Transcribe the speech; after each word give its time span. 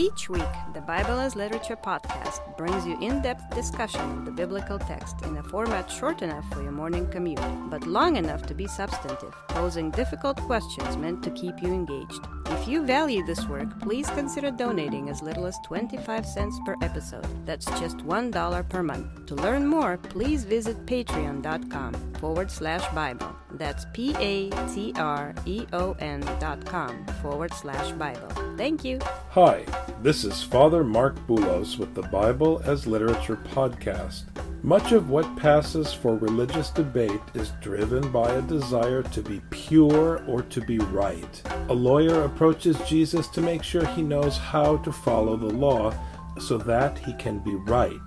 Each 0.00 0.30
week, 0.30 0.54
the 0.72 0.80
Bible 0.80 1.20
as 1.20 1.36
Literature 1.36 1.76
podcast 1.76 2.56
brings 2.56 2.86
you 2.86 2.98
in 3.02 3.20
depth 3.20 3.54
discussion 3.54 4.00
of 4.00 4.24
the 4.24 4.30
biblical 4.30 4.78
text 4.78 5.20
in 5.26 5.36
a 5.36 5.42
format 5.42 5.90
short 5.90 6.22
enough 6.22 6.50
for 6.50 6.62
your 6.62 6.72
morning 6.72 7.06
commute, 7.10 7.44
but 7.68 7.86
long 7.86 8.16
enough 8.16 8.46
to 8.46 8.54
be 8.54 8.66
substantive, 8.66 9.34
posing 9.48 9.90
difficult 9.90 10.38
questions 10.38 10.96
meant 10.96 11.22
to 11.22 11.30
keep 11.32 11.60
you 11.60 11.68
engaged. 11.68 12.26
If 12.46 12.66
you 12.66 12.82
value 12.82 13.22
this 13.26 13.46
work, 13.46 13.78
please 13.78 14.08
consider 14.08 14.50
donating 14.50 15.10
as 15.10 15.20
little 15.20 15.44
as 15.44 15.58
25 15.66 16.24
cents 16.24 16.58
per 16.64 16.76
episode. 16.80 17.28
That's 17.44 17.66
just 17.78 17.98
$1 17.98 18.68
per 18.70 18.82
month. 18.82 19.26
To 19.26 19.34
learn 19.34 19.66
more, 19.66 19.98
please 19.98 20.44
visit 20.44 20.86
patreon.com 20.86 22.09
forward 22.20 22.50
slash 22.50 22.86
Bible. 22.94 23.34
That's 23.54 23.86
P 23.92 24.14
A 24.18 24.50
T 24.72 24.92
R 24.96 25.34
E 25.46 25.66
O 25.72 25.96
N 25.98 26.20
dot 26.38 26.64
com 26.66 27.04
forward 27.22 27.52
slash 27.54 27.92
Bible. 27.92 28.28
Thank 28.56 28.84
you. 28.84 28.98
Hi, 29.30 29.64
this 30.02 30.24
is 30.24 30.42
Father 30.42 30.84
Marc 30.84 31.16
Boulos 31.26 31.78
with 31.78 31.94
the 31.94 32.02
Bible 32.02 32.60
as 32.64 32.86
Literature 32.86 33.36
podcast. 33.36 34.24
Much 34.62 34.92
of 34.92 35.08
what 35.08 35.36
passes 35.36 35.90
for 35.90 36.16
religious 36.16 36.68
debate 36.68 37.22
is 37.32 37.52
driven 37.62 38.12
by 38.12 38.30
a 38.30 38.42
desire 38.42 39.02
to 39.02 39.22
be 39.22 39.40
pure 39.48 40.22
or 40.26 40.42
to 40.42 40.60
be 40.60 40.78
right. 40.78 41.42
A 41.70 41.72
lawyer 41.72 42.24
approaches 42.24 42.76
Jesus 42.86 43.26
to 43.28 43.40
make 43.40 43.62
sure 43.62 43.86
he 43.86 44.02
knows 44.02 44.36
how 44.36 44.76
to 44.78 44.92
follow 44.92 45.38
the 45.38 45.46
law 45.46 45.94
so 46.38 46.58
that 46.58 46.98
he 46.98 47.14
can 47.14 47.38
be 47.38 47.54
right. 47.54 47.98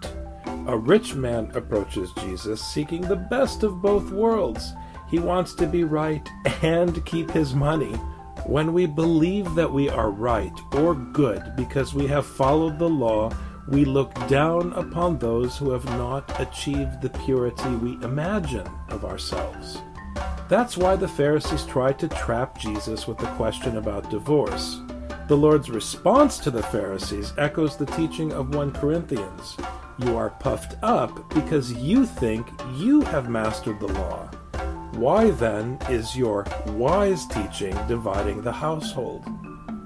A 0.65 0.77
rich 0.77 1.13
man 1.13 1.51
approaches 1.55 2.13
Jesus 2.13 2.63
seeking 2.63 3.01
the 3.01 3.17
best 3.17 3.63
of 3.63 3.81
both 3.81 4.11
worlds. 4.11 4.71
He 5.09 5.19
wants 5.19 5.53
to 5.55 5.67
be 5.67 5.83
right 5.83 6.27
and 6.61 7.05
keep 7.05 7.29
his 7.29 7.53
money. 7.53 7.93
When 8.45 8.71
we 8.71 8.85
believe 8.85 9.55
that 9.55 9.71
we 9.71 9.89
are 9.89 10.09
right 10.09 10.57
or 10.75 10.95
good 10.95 11.57
because 11.57 11.93
we 11.93 12.07
have 12.07 12.25
followed 12.25 12.79
the 12.79 12.89
law, 12.89 13.29
we 13.67 13.83
look 13.83 14.13
down 14.29 14.71
upon 14.73 15.17
those 15.17 15.57
who 15.57 15.71
have 15.71 15.85
not 15.97 16.39
achieved 16.39 17.01
the 17.01 17.09
purity 17.09 17.69
we 17.75 18.01
imagine 18.03 18.67
of 18.87 19.03
ourselves. 19.03 19.79
That's 20.47 20.77
why 20.77 20.95
the 20.95 21.09
Pharisees 21.09 21.65
tried 21.65 21.99
to 21.99 22.07
trap 22.07 22.57
Jesus 22.57 23.05
with 23.05 23.17
the 23.17 23.27
question 23.35 23.77
about 23.77 24.09
divorce. 24.09 24.79
The 25.27 25.37
Lord's 25.37 25.69
response 25.69 26.37
to 26.39 26.51
the 26.51 26.63
Pharisees 26.63 27.33
echoes 27.37 27.75
the 27.75 27.85
teaching 27.85 28.31
of 28.31 28.55
1 28.55 28.71
Corinthians. 28.71 29.57
You 29.99 30.17
are 30.17 30.31
puffed 30.31 30.75
up 30.81 31.33
because 31.33 31.71
you 31.71 32.05
think 32.05 32.47
you 32.75 33.01
have 33.01 33.29
mastered 33.29 33.79
the 33.79 33.87
law. 33.87 34.29
Why 34.93 35.31
then 35.31 35.77
is 35.89 36.15
your 36.15 36.45
wise 36.67 37.25
teaching 37.27 37.75
dividing 37.87 38.41
the 38.41 38.51
household? 38.51 39.23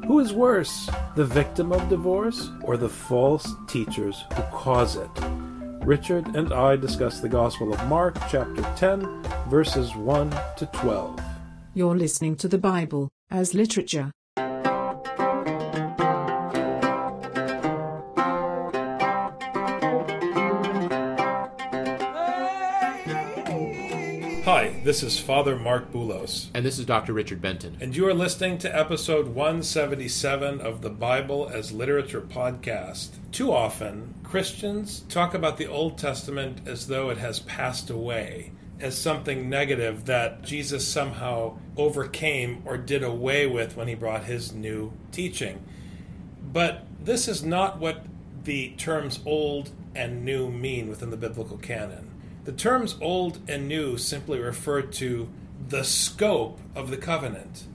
Who 0.06 0.20
is 0.20 0.32
worse, 0.32 0.90
the 1.16 1.26
victim 1.26 1.74
of 1.74 1.90
divorce 1.90 2.50
or 2.64 2.78
the 2.78 2.90
false 2.90 3.54
teachers 3.68 4.24
who 4.34 4.44
cause 4.44 4.96
it? 4.96 5.10
Richard 5.86 6.36
and 6.36 6.54
I 6.54 6.76
discuss 6.76 7.20
the 7.20 7.30
Gospel 7.30 7.74
of 7.74 7.88
Mark, 7.88 8.18
chapter 8.30 8.62
10, 8.76 9.24
verses 9.50 9.96
1 9.96 10.30
to 10.58 10.66
12. 10.68 11.20
You're 11.74 11.96
listening 11.96 12.36
to 12.38 12.48
the 12.48 12.58
Bible 12.58 13.10
as 13.30 13.54
literature. 13.54 14.12
Hi, 24.58 24.82
this 24.84 25.04
is 25.04 25.20
Father 25.20 25.56
Marc 25.56 25.92
Boulos. 25.92 26.48
And 26.56 26.66
this 26.66 26.80
is 26.80 26.86
Dr. 26.88 27.14
Richard 27.14 27.40
Benton. 27.40 27.78
and 27.80 27.96
you 27.96 28.08
are 28.08 28.14
listening 28.16 28.58
to 28.58 28.76
episode 28.76 29.28
177 29.28 30.62
of 30.62 30.82
the 30.82 30.90
Bible 30.90 31.48
as 31.54 31.72
Literature 31.72 32.22
podcast. 32.22 33.10
Too 33.32 33.54
often, 33.54 34.16
Christians 34.24 35.02
talk 35.10 35.36
about 35.36 35.58
the 35.58 35.68
Old 35.68 36.00
Testament 36.00 36.68
as 36.68 36.88
though 36.88 37.12
it 37.12 37.20
has 37.20 37.42
passed 37.42 37.92
away, 37.92 38.52
as 38.80 38.98
something 38.98 39.48
negative 39.48 40.06
that 40.06 40.42
Jesus 40.42 40.88
somehow 40.88 41.60
overcame 41.78 42.64
or 42.66 42.78
did 42.78 43.04
away 43.04 43.46
with 43.46 43.78
when 43.78 43.88
he 43.88 43.94
brought 43.94 44.24
his 44.24 44.54
new 44.54 44.92
teaching. 45.12 45.64
But 46.52 46.88
this 47.00 47.28
is 47.28 47.44
not 47.44 47.78
what 47.78 48.08
the 48.44 48.70
terms 48.70 49.20
old 49.24 49.70
and 49.94 50.26
new 50.26 50.50
mean 50.50 50.90
within 50.90 51.12
the 51.12 51.18
biblical 51.18 51.60
canon. 51.60 52.07
The 52.48 52.54
terms 52.54 52.96
old 53.02 53.40
and 53.50 53.68
new 53.68 53.98
simply 53.98 54.40
refer 54.40 54.82
to 54.82 55.28
the 55.68 55.84
scope 55.84 56.62
of 56.76 56.90
the 56.90 56.96
covenant. 56.96 57.66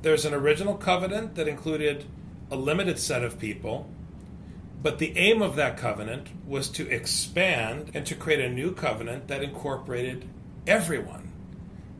There's 0.00 0.24
an 0.24 0.32
original 0.32 0.76
covenant 0.76 1.34
that 1.34 1.46
included 1.46 2.06
a 2.50 2.56
limited 2.56 2.98
set 2.98 3.22
of 3.22 3.38
people, 3.38 3.86
but 4.82 4.98
the 4.98 5.12
aim 5.18 5.42
of 5.42 5.56
that 5.56 5.76
covenant 5.76 6.28
was 6.46 6.70
to 6.70 6.88
expand 6.88 7.90
and 7.92 8.06
to 8.06 8.14
create 8.14 8.40
a 8.40 8.48
new 8.48 8.72
covenant 8.72 9.28
that 9.28 9.42
incorporated 9.42 10.24
everyone. 10.66 11.30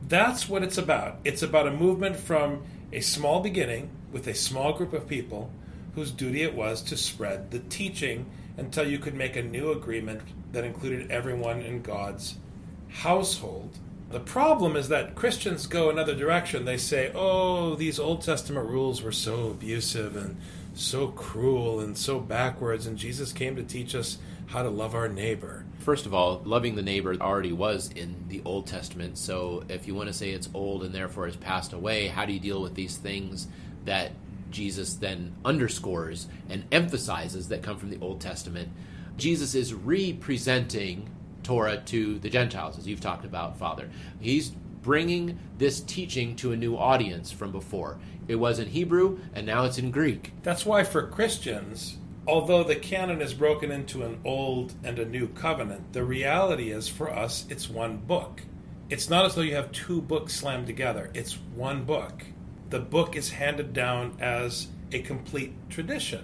That's 0.07 0.49
what 0.49 0.63
it's 0.63 0.79
about. 0.79 1.19
It's 1.23 1.43
about 1.43 1.67
a 1.67 1.71
movement 1.71 2.15
from 2.15 2.63
a 2.91 3.01
small 3.01 3.39
beginning 3.39 3.91
with 4.11 4.25
a 4.25 4.33
small 4.33 4.73
group 4.73 4.93
of 4.93 5.07
people 5.07 5.51
whose 5.93 6.09
duty 6.09 6.41
it 6.41 6.55
was 6.55 6.81
to 6.81 6.97
spread 6.97 7.51
the 7.51 7.59
teaching 7.59 8.25
until 8.59 8.87
you 8.87 8.99
could 8.99 9.15
make 9.15 9.35
a 9.35 9.41
new 9.41 9.71
agreement 9.71 10.21
that 10.51 10.63
included 10.63 11.09
everyone 11.09 11.61
in 11.61 11.81
God's 11.81 12.35
household. 12.89 13.77
The 14.11 14.19
problem 14.19 14.75
is 14.75 14.89
that 14.89 15.15
Christians 15.15 15.67
go 15.67 15.89
another 15.89 16.15
direction. 16.15 16.65
They 16.65 16.77
say, 16.77 17.11
oh, 17.13 17.75
these 17.75 17.99
Old 17.99 18.21
Testament 18.21 18.67
rules 18.67 19.03
were 19.03 19.11
so 19.11 19.49
abusive 19.49 20.15
and 20.15 20.37
so 20.73 21.09
cruel 21.09 21.79
and 21.79 21.97
so 21.97 22.19
backwards, 22.19 22.87
and 22.87 22.97
Jesus 22.97 23.31
came 23.31 23.55
to 23.55 23.63
teach 23.63 23.93
us 23.93 24.17
how 24.47 24.63
to 24.63 24.69
love 24.69 24.95
our 24.95 25.07
neighbor. 25.07 25.65
First 25.79 26.07
of 26.07 26.13
all, 26.13 26.41
loving 26.43 26.75
the 26.75 26.81
neighbor 26.81 27.15
already 27.21 27.51
was 27.51 27.91
in 27.91 28.25
the 28.29 28.41
Old 28.45 28.65
Testament. 28.65 29.17
So 29.17 29.63
if 29.69 29.87
you 29.87 29.93
want 29.93 30.07
to 30.07 30.13
say 30.13 30.31
it's 30.31 30.49
old 30.53 30.83
and 30.83 30.93
therefore 30.93 31.27
has 31.27 31.35
passed 31.35 31.73
away, 31.73 32.07
how 32.07 32.25
do 32.25 32.33
you 32.33 32.39
deal 32.39 32.61
with 32.61 32.73
these 32.73 32.97
things 32.97 33.47
that 33.85 34.11
Jesus 34.51 34.95
then 34.95 35.35
underscores 35.45 36.27
and 36.49 36.65
emphasizes 36.71 37.49
that 37.49 37.63
come 37.63 37.77
from 37.77 37.89
the 37.89 37.99
Old 38.01 38.21
Testament? 38.21 38.69
Jesus 39.17 39.55
is 39.55 39.73
representing 39.73 41.09
Torah 41.43 41.81
to 41.85 42.19
the 42.19 42.29
Gentiles, 42.29 42.77
as 42.77 42.87
you've 42.87 43.01
talked 43.01 43.25
about, 43.25 43.57
Father. 43.57 43.89
He's 44.19 44.51
bringing 44.81 45.39
this 45.57 45.81
teaching 45.81 46.35
to 46.37 46.51
a 46.51 46.57
new 46.57 46.75
audience 46.75 47.31
from 47.31 47.51
before. 47.51 47.99
It 48.27 48.35
was 48.35 48.59
in 48.59 48.67
Hebrew, 48.67 49.19
and 49.33 49.45
now 49.45 49.65
it's 49.65 49.77
in 49.77 49.91
Greek. 49.91 50.33
That's 50.43 50.65
why 50.65 50.83
for 50.83 51.07
Christians, 51.07 51.97
although 52.27 52.63
the 52.63 52.75
canon 52.75 53.21
is 53.21 53.33
broken 53.33 53.71
into 53.71 54.03
an 54.03 54.19
old 54.23 54.73
and 54.83 54.99
a 54.99 55.05
new 55.05 55.27
covenant, 55.27 55.93
the 55.93 56.03
reality 56.03 56.71
is 56.71 56.87
for 56.87 57.11
us 57.11 57.45
it's 57.49 57.69
one 57.69 57.97
book. 57.97 58.41
It's 58.89 59.09
not 59.09 59.25
as 59.25 59.35
though 59.35 59.41
you 59.41 59.55
have 59.55 59.71
two 59.71 60.01
books 60.01 60.33
slammed 60.33 60.67
together, 60.67 61.11
it's 61.13 61.37
one 61.55 61.83
book. 61.83 62.23
The 62.69 62.79
book 62.79 63.15
is 63.15 63.31
handed 63.31 63.73
down 63.73 64.17
as 64.19 64.67
a 64.91 64.99
complete 64.99 65.53
tradition. 65.69 66.23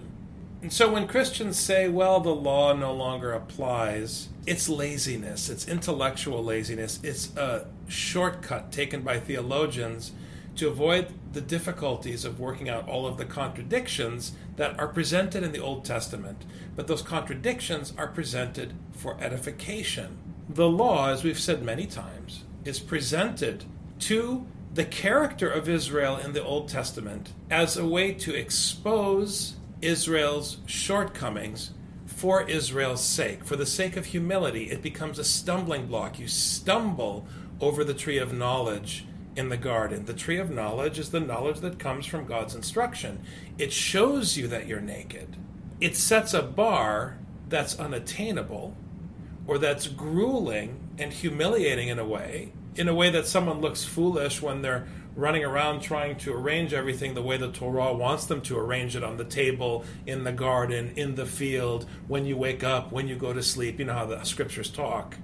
And 0.62 0.72
so 0.72 0.92
when 0.92 1.08
Christians 1.08 1.60
say, 1.60 1.90
well, 1.90 2.20
the 2.20 2.34
law 2.34 2.74
no 2.74 2.94
longer 2.94 3.34
applies, 3.34 4.30
it's 4.48 4.70
laziness, 4.70 5.50
it's 5.50 5.68
intellectual 5.68 6.44
laziness, 6.44 7.00
it's 7.04 7.36
a 7.36 7.68
shortcut 7.88 8.72
taken 8.72 9.02
by 9.02 9.20
theologians 9.20 10.12
to 10.56 10.68
avoid 10.68 11.14
the 11.34 11.42
difficulties 11.42 12.26
of 12.26 12.40
working 12.40 12.70
out 12.70 12.88
all 12.88 13.06
of 13.06 13.18
the 13.18 13.26
contradictions 13.26 14.32
that 14.56 14.80
are 14.80 14.88
presented 14.88 15.44
in 15.44 15.52
the 15.52 15.60
Old 15.60 15.84
Testament. 15.84 16.46
But 16.76 16.88
those 16.88 17.02
contradictions 17.02 17.94
are 17.98 18.08
presented 18.08 18.74
for 18.92 19.18
edification. 19.20 20.18
The 20.48 20.70
law, 20.70 21.10
as 21.10 21.24
we've 21.24 21.40
said 21.40 21.62
many 21.62 21.86
times, 21.86 22.44
is 22.64 22.80
presented 22.80 23.66
to 24.00 24.48
the 24.76 24.86
character 24.86 25.50
of 25.50 25.70
Israel 25.70 26.18
in 26.18 26.34
the 26.34 26.44
Old 26.44 26.68
Testament 26.68 27.32
as 27.50 27.78
a 27.78 27.86
way 27.86 28.12
to 28.12 28.36
expose 28.36 29.56
Israel's 29.82 30.58
shortcomings 30.66 31.72
for 32.06 32.44
Israel's 32.50 33.02
sake. 33.02 33.46
For 33.46 33.56
the 33.56 33.66
sake 33.66 33.96
of 33.96 34.08
humility, 34.08 34.66
it 34.66 34.82
becomes 34.82 35.18
a 35.18 35.24
stumbling 35.24 35.88
block. 35.88 36.20
You 36.20 36.28
stumble 36.28 37.26
over 37.62 37.86
the 37.86 37.94
tree 37.94 38.18
of 38.18 38.34
knowledge 38.34 39.06
in 39.38 39.48
the 39.48 39.56
garden. 39.56 40.06
The 40.06 40.14
tree 40.14 40.40
of 40.40 40.52
knowledge 40.52 41.00
is 41.00 41.12
the 41.12 41.22
knowledge 41.22 41.62
that 41.62 41.80
comes 41.80 42.06
from 42.06 42.26
God's 42.26 42.54
instruction. 42.54 43.24
It 43.58 43.72
shows 43.72 44.36
you 44.36 44.50
that 44.50 44.68
you're 44.68 44.82
naked. 44.82 45.38
It 45.80 45.96
sets 45.96 46.34
a 46.34 46.42
bar 46.42 47.18
that's 47.48 47.80
unattainable 47.80 48.76
or 49.48 49.58
that's 49.58 49.88
grueling 49.88 50.90
and 50.98 51.14
humiliating 51.14 51.88
in 51.88 51.98
a 51.98 52.06
way, 52.06 52.52
in 52.76 52.88
a 52.88 52.94
way 52.94 53.10
that 53.10 53.28
someone 53.28 53.62
looks 53.62 53.84
foolish 53.84 54.42
when 54.42 54.62
they're 54.62 54.88
running 55.16 55.46
around 55.46 55.80
trying 55.80 56.18
to 56.18 56.34
arrange 56.34 56.74
everything 56.74 57.14
the 57.14 57.22
way 57.22 57.38
the 57.38 57.52
Torah 57.52 57.94
wants 57.94 58.26
them 58.26 58.42
to 58.42 58.58
arrange 58.58 58.96
it 58.96 59.04
on 59.04 59.18
the 59.18 59.24
table, 59.24 59.86
in 60.06 60.26
the 60.26 60.32
garden, 60.32 60.92
in 60.98 61.16
the 61.16 61.26
field, 61.26 61.86
when 62.08 62.26
you 62.26 62.36
wake 62.36 62.64
up, 62.64 62.92
when 62.92 63.08
you 63.08 63.16
go 63.16 63.32
to 63.32 63.42
sleep. 63.42 63.80
You 63.80 63.86
know 63.86 63.94
how 63.94 64.06
the 64.06 64.24
scriptures 64.24 64.70
talk. 64.70 65.18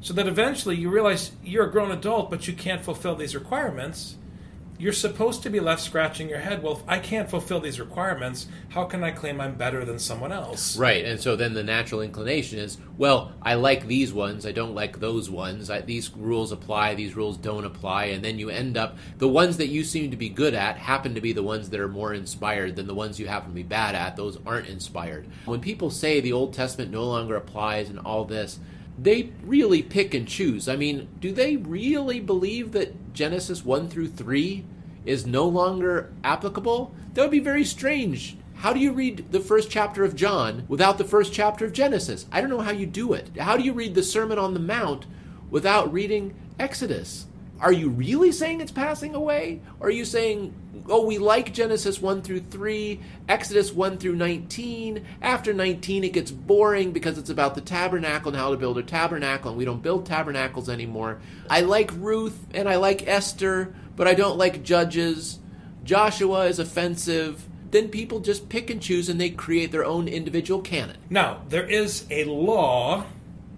So 0.00 0.14
that 0.14 0.26
eventually 0.26 0.76
you 0.76 0.90
realize 0.90 1.32
you're 1.42 1.66
a 1.66 1.70
grown 1.70 1.90
adult, 1.90 2.30
but 2.30 2.48
you 2.48 2.54
can't 2.54 2.84
fulfill 2.84 3.14
these 3.14 3.34
requirements. 3.34 4.16
You're 4.78 4.92
supposed 4.92 5.42
to 5.42 5.50
be 5.50 5.60
left 5.60 5.82
scratching 5.82 6.28
your 6.28 6.40
head. 6.40 6.62
Well, 6.62 6.74
if 6.74 6.82
I 6.88 6.98
can't 6.98 7.30
fulfill 7.30 7.60
these 7.60 7.78
requirements, 7.78 8.48
how 8.70 8.84
can 8.84 9.04
I 9.04 9.12
claim 9.12 9.40
I'm 9.40 9.54
better 9.54 9.84
than 9.84 9.98
someone 9.98 10.32
else? 10.32 10.76
Right, 10.76 11.04
and 11.04 11.20
so 11.20 11.36
then 11.36 11.54
the 11.54 11.62
natural 11.62 12.00
inclination 12.00 12.58
is, 12.58 12.78
well, 12.98 13.32
I 13.40 13.54
like 13.54 13.86
these 13.86 14.12
ones, 14.12 14.44
I 14.44 14.52
don't 14.52 14.74
like 14.74 14.98
those 14.98 15.30
ones. 15.30 15.70
I, 15.70 15.80
these 15.80 16.10
rules 16.14 16.50
apply, 16.52 16.94
these 16.94 17.14
rules 17.14 17.36
don't 17.36 17.64
apply, 17.64 18.06
and 18.06 18.24
then 18.24 18.38
you 18.38 18.50
end 18.50 18.76
up 18.76 18.96
the 19.18 19.28
ones 19.28 19.58
that 19.58 19.68
you 19.68 19.84
seem 19.84 20.10
to 20.10 20.16
be 20.16 20.28
good 20.28 20.54
at 20.54 20.76
happen 20.76 21.14
to 21.14 21.20
be 21.20 21.32
the 21.32 21.42
ones 21.42 21.70
that 21.70 21.80
are 21.80 21.88
more 21.88 22.12
inspired 22.12 22.76
than 22.76 22.86
the 22.86 22.94
ones 22.94 23.20
you 23.20 23.28
happen 23.28 23.50
to 23.50 23.54
be 23.54 23.62
bad 23.62 23.94
at. 23.94 24.16
Those 24.16 24.38
aren't 24.44 24.68
inspired. 24.68 25.28
When 25.44 25.60
people 25.60 25.90
say 25.90 26.20
the 26.20 26.32
Old 26.32 26.52
Testament 26.52 26.90
no 26.90 27.04
longer 27.04 27.36
applies 27.36 27.90
and 27.90 27.98
all 28.00 28.24
this, 28.24 28.58
they 28.98 29.32
really 29.42 29.82
pick 29.82 30.14
and 30.14 30.26
choose. 30.28 30.68
I 30.68 30.76
mean, 30.76 31.08
do 31.20 31.32
they 31.32 31.56
really 31.56 32.20
believe 32.20 32.72
that 32.72 33.12
Genesis 33.12 33.64
1 33.64 33.88
through 33.88 34.08
3 34.08 34.64
is 35.04 35.26
no 35.26 35.46
longer 35.46 36.12
applicable? 36.22 36.94
That 37.14 37.22
would 37.22 37.30
be 37.30 37.40
very 37.40 37.64
strange. 37.64 38.36
How 38.56 38.72
do 38.72 38.80
you 38.80 38.92
read 38.92 39.30
the 39.30 39.40
first 39.40 39.70
chapter 39.70 40.04
of 40.04 40.16
John 40.16 40.64
without 40.68 40.96
the 40.96 41.04
first 41.04 41.32
chapter 41.32 41.64
of 41.64 41.72
Genesis? 41.72 42.26
I 42.32 42.40
don't 42.40 42.50
know 42.50 42.60
how 42.60 42.70
you 42.70 42.86
do 42.86 43.12
it. 43.12 43.36
How 43.38 43.56
do 43.56 43.62
you 43.62 43.72
read 43.72 43.94
the 43.94 44.02
Sermon 44.02 44.38
on 44.38 44.54
the 44.54 44.60
Mount 44.60 45.06
without 45.50 45.92
reading 45.92 46.34
Exodus? 46.58 47.26
Are 47.64 47.72
you 47.72 47.88
really 47.88 48.30
saying 48.30 48.60
it's 48.60 48.70
passing 48.70 49.14
away? 49.14 49.62
Or 49.80 49.88
are 49.88 49.90
you 49.90 50.04
saying 50.04 50.54
oh, 50.86 51.06
we 51.06 51.16
like 51.16 51.54
Genesis 51.54 51.98
1 51.98 52.20
through 52.20 52.40
3, 52.40 53.00
Exodus 53.26 53.72
1 53.72 53.96
through 53.96 54.16
19. 54.16 55.02
After 55.22 55.54
19, 55.54 56.04
it 56.04 56.12
gets 56.12 56.30
boring 56.30 56.92
because 56.92 57.16
it's 57.16 57.30
about 57.30 57.54
the 57.54 57.62
tabernacle 57.62 58.28
and 58.28 58.36
how 58.36 58.50
to 58.50 58.58
build 58.58 58.76
a 58.76 58.82
tabernacle, 58.82 59.48
and 59.48 59.56
we 59.56 59.64
don't 59.64 59.82
build 59.82 60.04
tabernacles 60.04 60.68
anymore. 60.68 61.20
I 61.48 61.62
like 61.62 61.90
Ruth 61.94 62.38
and 62.52 62.68
I 62.68 62.76
like 62.76 63.08
Esther, 63.08 63.74
but 63.96 64.06
I 64.06 64.12
don't 64.12 64.36
like 64.36 64.62
Judges. 64.62 65.38
Joshua 65.84 66.44
is 66.44 66.58
offensive. 66.58 67.46
Then 67.70 67.88
people 67.88 68.20
just 68.20 68.50
pick 68.50 68.68
and 68.68 68.82
choose 68.82 69.08
and 69.08 69.18
they 69.18 69.30
create 69.30 69.72
their 69.72 69.86
own 69.86 70.06
individual 70.06 70.60
canon. 70.60 70.98
Now, 71.08 71.40
there 71.48 71.66
is 71.66 72.04
a 72.10 72.24
law, 72.24 73.06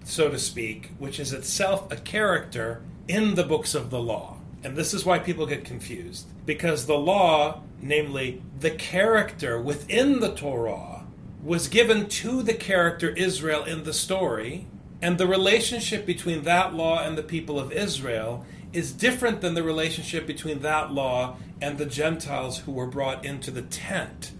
so 0.05 0.29
to 0.29 0.39
speak, 0.39 0.91
which 0.97 1.19
is 1.19 1.33
itself 1.33 1.91
a 1.91 1.97
character 1.97 2.81
in 3.07 3.35
the 3.35 3.43
books 3.43 3.73
of 3.75 3.89
the 3.89 4.01
law. 4.01 4.37
And 4.63 4.75
this 4.75 4.93
is 4.93 5.05
why 5.05 5.19
people 5.19 5.45
get 5.45 5.63
confused. 5.63 6.27
Because 6.45 6.85
the 6.85 6.97
law, 6.97 7.61
namely 7.81 8.41
the 8.59 8.71
character 8.71 9.61
within 9.61 10.19
the 10.19 10.33
Torah, 10.33 11.05
was 11.43 11.67
given 11.67 12.09
to 12.09 12.41
the 12.41 12.53
character 12.53 13.09
Israel 13.09 13.63
in 13.63 13.83
the 13.83 13.93
story, 13.93 14.67
and 15.01 15.17
the 15.17 15.27
relationship 15.27 16.05
between 16.05 16.43
that 16.43 16.73
law 16.73 17.01
and 17.03 17.17
the 17.17 17.23
people 17.23 17.59
of 17.59 17.71
Israel 17.71 18.45
is 18.73 18.91
different 18.91 19.41
than 19.41 19.53
the 19.53 19.63
relationship 19.63 20.25
between 20.27 20.59
that 20.59 20.91
law 20.91 21.37
and 21.61 21.77
the 21.77 21.85
Gentiles 21.85 22.59
who 22.59 22.71
were 22.71 22.87
brought 22.87 23.23
into 23.23 23.51
the 23.51 23.61
tent. 23.61 24.31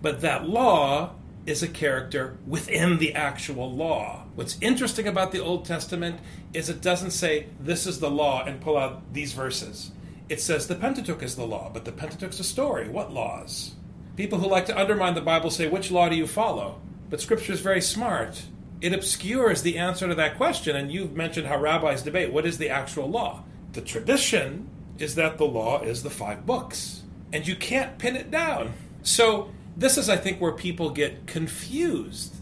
But 0.00 0.20
that 0.20 0.48
law 0.48 1.10
is 1.46 1.62
a 1.62 1.68
character 1.68 2.36
within 2.46 2.98
the 2.98 3.14
actual 3.14 3.72
law. 3.72 4.24
What's 4.34 4.58
interesting 4.60 5.06
about 5.06 5.30
the 5.32 5.40
Old 5.40 5.64
Testament 5.64 6.20
is 6.52 6.68
it 6.68 6.80
doesn't 6.80 7.12
say 7.12 7.46
this 7.60 7.86
is 7.86 8.00
the 8.00 8.10
law 8.10 8.44
and 8.44 8.60
pull 8.60 8.76
out 8.76 9.12
these 9.14 9.32
verses. 9.32 9.92
It 10.28 10.40
says 10.40 10.66
the 10.66 10.74
Pentateuch 10.74 11.22
is 11.22 11.36
the 11.36 11.46
law, 11.46 11.70
but 11.72 11.84
the 11.84 11.92
Pentateuch's 11.92 12.40
a 12.40 12.44
story. 12.44 12.88
What 12.88 13.12
laws? 13.12 13.76
People 14.16 14.40
who 14.40 14.48
like 14.48 14.66
to 14.66 14.78
undermine 14.78 15.14
the 15.14 15.20
Bible 15.20 15.50
say, 15.50 15.68
which 15.68 15.92
law 15.92 16.08
do 16.08 16.16
you 16.16 16.26
follow? 16.26 16.80
But 17.08 17.20
Scripture 17.20 17.52
is 17.52 17.60
very 17.60 17.80
smart. 17.80 18.42
It 18.80 18.92
obscures 18.92 19.62
the 19.62 19.78
answer 19.78 20.08
to 20.08 20.14
that 20.16 20.36
question, 20.36 20.74
and 20.74 20.90
you've 20.90 21.14
mentioned 21.14 21.46
how 21.46 21.60
rabbis 21.60 22.02
debate 22.02 22.32
what 22.32 22.44
is 22.44 22.58
the 22.58 22.70
actual 22.70 23.08
law. 23.08 23.44
The 23.72 23.80
tradition 23.80 24.68
is 24.98 25.14
that 25.14 25.38
the 25.38 25.44
law 25.44 25.82
is 25.82 26.02
the 26.02 26.10
five 26.10 26.44
books, 26.44 27.02
and 27.32 27.46
you 27.46 27.54
can't 27.54 27.98
pin 27.98 28.16
it 28.16 28.30
down. 28.30 28.72
So 29.02 29.50
this 29.76 29.98
is, 29.98 30.08
I 30.08 30.16
think, 30.16 30.40
where 30.40 30.52
people 30.52 30.90
get 30.90 31.26
confused. 31.26 32.36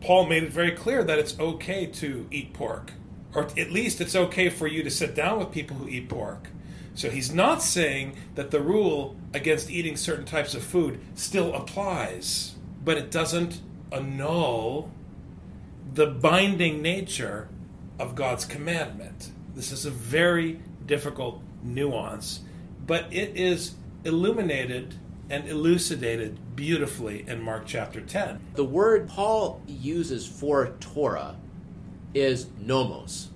Paul 0.00 0.26
made 0.26 0.44
it 0.44 0.52
very 0.52 0.72
clear 0.72 1.04
that 1.04 1.18
it's 1.18 1.38
okay 1.38 1.86
to 1.86 2.26
eat 2.30 2.54
pork, 2.54 2.92
or 3.34 3.44
at 3.44 3.70
least 3.70 4.00
it's 4.00 4.16
okay 4.16 4.48
for 4.48 4.66
you 4.66 4.82
to 4.82 4.90
sit 4.90 5.14
down 5.14 5.38
with 5.38 5.52
people 5.52 5.76
who 5.76 5.88
eat 5.88 6.08
pork. 6.08 6.48
So 6.94 7.10
he's 7.10 7.32
not 7.32 7.62
saying 7.62 8.16
that 8.34 8.50
the 8.50 8.60
rule 8.60 9.16
against 9.34 9.70
eating 9.70 9.96
certain 9.96 10.24
types 10.24 10.54
of 10.54 10.62
food 10.62 11.00
still 11.14 11.54
applies, 11.54 12.54
but 12.82 12.96
it 12.96 13.10
doesn't 13.10 13.60
annul 13.92 14.90
the 15.92 16.06
binding 16.06 16.82
nature 16.82 17.48
of 17.98 18.14
God's 18.14 18.44
commandment. 18.44 19.30
This 19.54 19.72
is 19.72 19.84
a 19.84 19.90
very 19.90 20.60
difficult 20.86 21.42
nuance, 21.62 22.40
but 22.86 23.12
it 23.12 23.36
is 23.36 23.74
illuminated 24.04 24.94
and 25.28 25.48
elucidated 25.48 26.49
beautifully 26.60 27.24
in 27.26 27.40
Mark 27.40 27.62
chapter 27.64 28.02
10. 28.02 28.38
The 28.52 28.66
word 28.66 29.08
Paul 29.08 29.62
uses 29.66 30.28
for 30.28 30.74
Torah 30.78 31.36
is 32.12 32.48
nomos. 32.60 33.30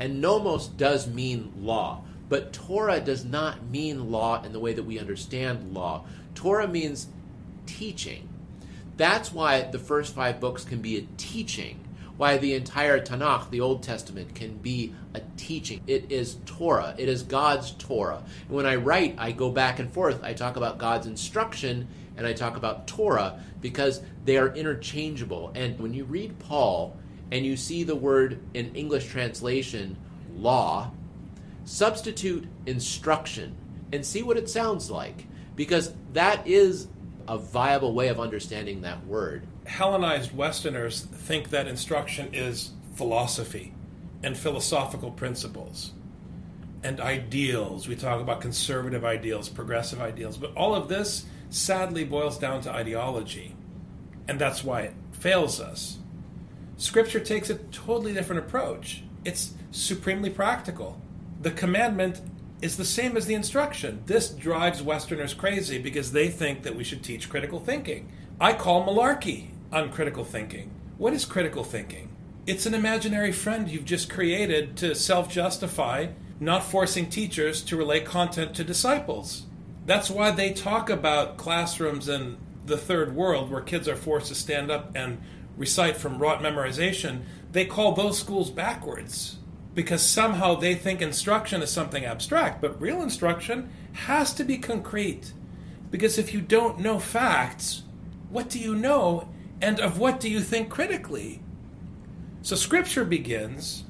And 0.00 0.22
nomos 0.22 0.68
does 0.68 1.06
mean 1.06 1.52
law, 1.58 2.04
but 2.30 2.54
Torah 2.54 3.00
does 3.00 3.22
not 3.22 3.66
mean 3.66 4.10
law 4.10 4.42
in 4.42 4.54
the 4.54 4.60
way 4.60 4.72
that 4.72 4.84
we 4.84 4.98
understand 4.98 5.74
law. 5.74 6.06
Torah 6.34 6.66
means 6.66 7.08
teaching. 7.66 8.30
That's 8.96 9.30
why 9.30 9.60
the 9.64 9.78
first 9.78 10.14
five 10.14 10.40
books 10.40 10.64
can 10.64 10.80
be 10.80 10.96
a 10.96 11.06
teaching 11.18 11.84
why 12.16 12.38
the 12.38 12.54
entire 12.54 13.00
Tanakh, 13.00 13.50
the 13.50 13.60
Old 13.60 13.82
Testament, 13.82 14.34
can 14.34 14.56
be 14.58 14.94
a 15.14 15.20
teaching. 15.36 15.82
It 15.86 16.12
is 16.12 16.36
Torah, 16.46 16.94
it 16.96 17.08
is 17.08 17.22
God's 17.22 17.72
Torah. 17.72 18.22
And 18.46 18.56
when 18.56 18.66
I 18.66 18.76
write, 18.76 19.16
I 19.18 19.32
go 19.32 19.50
back 19.50 19.78
and 19.78 19.92
forth. 19.92 20.22
I 20.22 20.32
talk 20.32 20.56
about 20.56 20.78
God's 20.78 21.06
instruction 21.06 21.88
and 22.16 22.26
I 22.26 22.32
talk 22.32 22.56
about 22.56 22.86
Torah 22.86 23.40
because 23.60 24.00
they 24.24 24.36
are 24.36 24.54
interchangeable. 24.54 25.52
And 25.54 25.78
when 25.78 25.94
you 25.94 26.04
read 26.04 26.38
Paul 26.38 26.96
and 27.30 27.44
you 27.44 27.56
see 27.56 27.82
the 27.82 27.96
word 27.96 28.38
in 28.54 28.74
English 28.74 29.08
translation, 29.08 29.96
law, 30.36 30.90
substitute 31.64 32.46
instruction 32.66 33.56
and 33.92 34.04
see 34.04 34.22
what 34.22 34.36
it 34.36 34.48
sounds 34.48 34.90
like 34.90 35.26
because 35.56 35.94
that 36.12 36.46
is 36.46 36.88
a 37.26 37.38
viable 37.38 37.94
way 37.94 38.08
of 38.08 38.20
understanding 38.20 38.82
that 38.82 39.04
word. 39.06 39.46
Hellenized 39.66 40.36
Westerners 40.36 41.02
think 41.02 41.50
that 41.50 41.66
instruction 41.66 42.28
is 42.34 42.72
philosophy 42.94 43.72
and 44.22 44.36
philosophical 44.36 45.10
principles 45.10 45.92
and 46.82 47.00
ideals. 47.00 47.88
We 47.88 47.96
talk 47.96 48.20
about 48.20 48.42
conservative 48.42 49.04
ideals, 49.04 49.48
progressive 49.48 50.00
ideals, 50.00 50.36
but 50.36 50.54
all 50.54 50.74
of 50.74 50.88
this 50.88 51.24
sadly 51.54 52.04
boils 52.04 52.38
down 52.38 52.60
to 52.62 52.72
ideology. 52.72 53.54
And 54.26 54.38
that's 54.38 54.64
why 54.64 54.82
it 54.82 54.94
fails 55.12 55.60
us. 55.60 55.98
Scripture 56.76 57.20
takes 57.20 57.50
a 57.50 57.54
totally 57.54 58.12
different 58.12 58.44
approach. 58.44 59.04
It's 59.24 59.54
supremely 59.70 60.30
practical. 60.30 61.00
The 61.40 61.52
commandment 61.52 62.20
is 62.60 62.76
the 62.76 62.84
same 62.84 63.16
as 63.16 63.26
the 63.26 63.34
instruction. 63.34 64.02
This 64.06 64.30
drives 64.30 64.82
Westerners 64.82 65.34
crazy 65.34 65.78
because 65.78 66.12
they 66.12 66.28
think 66.28 66.62
that 66.62 66.74
we 66.74 66.84
should 66.84 67.04
teach 67.04 67.28
critical 67.28 67.60
thinking. 67.60 68.10
I 68.40 68.54
call 68.54 68.86
malarkey 68.86 69.50
on 69.72 69.90
critical 69.90 70.24
thinking. 70.24 70.70
What 70.98 71.12
is 71.12 71.24
critical 71.24 71.62
thinking? 71.62 72.08
It's 72.46 72.66
an 72.66 72.74
imaginary 72.74 73.32
friend 73.32 73.68
you've 73.68 73.84
just 73.84 74.10
created 74.10 74.76
to 74.78 74.94
self 74.94 75.30
justify 75.30 76.08
not 76.40 76.64
forcing 76.64 77.08
teachers 77.08 77.62
to 77.62 77.76
relay 77.76 78.00
content 78.00 78.54
to 78.56 78.64
disciples. 78.64 79.44
That's 79.86 80.10
why 80.10 80.30
they 80.30 80.52
talk 80.52 80.88
about 80.88 81.36
classrooms 81.36 82.08
in 82.08 82.38
the 82.64 82.76
third 82.76 83.14
world 83.14 83.50
where 83.50 83.60
kids 83.60 83.86
are 83.88 83.96
forced 83.96 84.28
to 84.28 84.34
stand 84.34 84.70
up 84.70 84.92
and 84.94 85.20
recite 85.56 85.96
from 85.96 86.18
rote 86.18 86.40
memorization. 86.40 87.22
They 87.52 87.66
call 87.66 87.92
those 87.92 88.18
schools 88.18 88.50
backwards 88.50 89.36
because 89.74 90.02
somehow 90.02 90.54
they 90.54 90.74
think 90.74 91.02
instruction 91.02 91.60
is 91.60 91.70
something 91.70 92.04
abstract, 92.04 92.60
but 92.60 92.80
real 92.80 93.02
instruction 93.02 93.70
has 93.92 94.32
to 94.34 94.44
be 94.44 94.56
concrete. 94.56 95.32
Because 95.90 96.18
if 96.18 96.32
you 96.32 96.40
don't 96.40 96.80
know 96.80 96.98
facts, 96.98 97.82
what 98.30 98.48
do 98.48 98.58
you 98.58 98.74
know, 98.74 99.28
and 99.60 99.78
of 99.80 99.98
what 99.98 100.20
do 100.20 100.30
you 100.30 100.40
think 100.40 100.70
critically? 100.70 101.40
So, 102.42 102.56
scripture 102.56 103.04
begins 103.04 103.84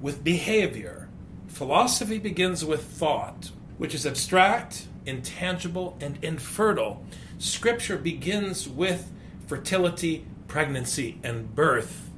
with 0.00 0.24
behavior, 0.24 1.08
philosophy 1.46 2.18
begins 2.18 2.64
with 2.64 2.84
thought, 2.84 3.50
which 3.76 3.94
is 3.94 4.06
abstract, 4.06 4.86
intangible, 5.08 5.96
and 6.00 6.18
infertile. 6.22 7.04
Scripture 7.38 7.96
begins 7.96 8.68
with 8.68 9.10
fertility, 9.46 10.26
pregnancy, 10.46 11.18
and 11.24 11.54
birth 11.54 12.08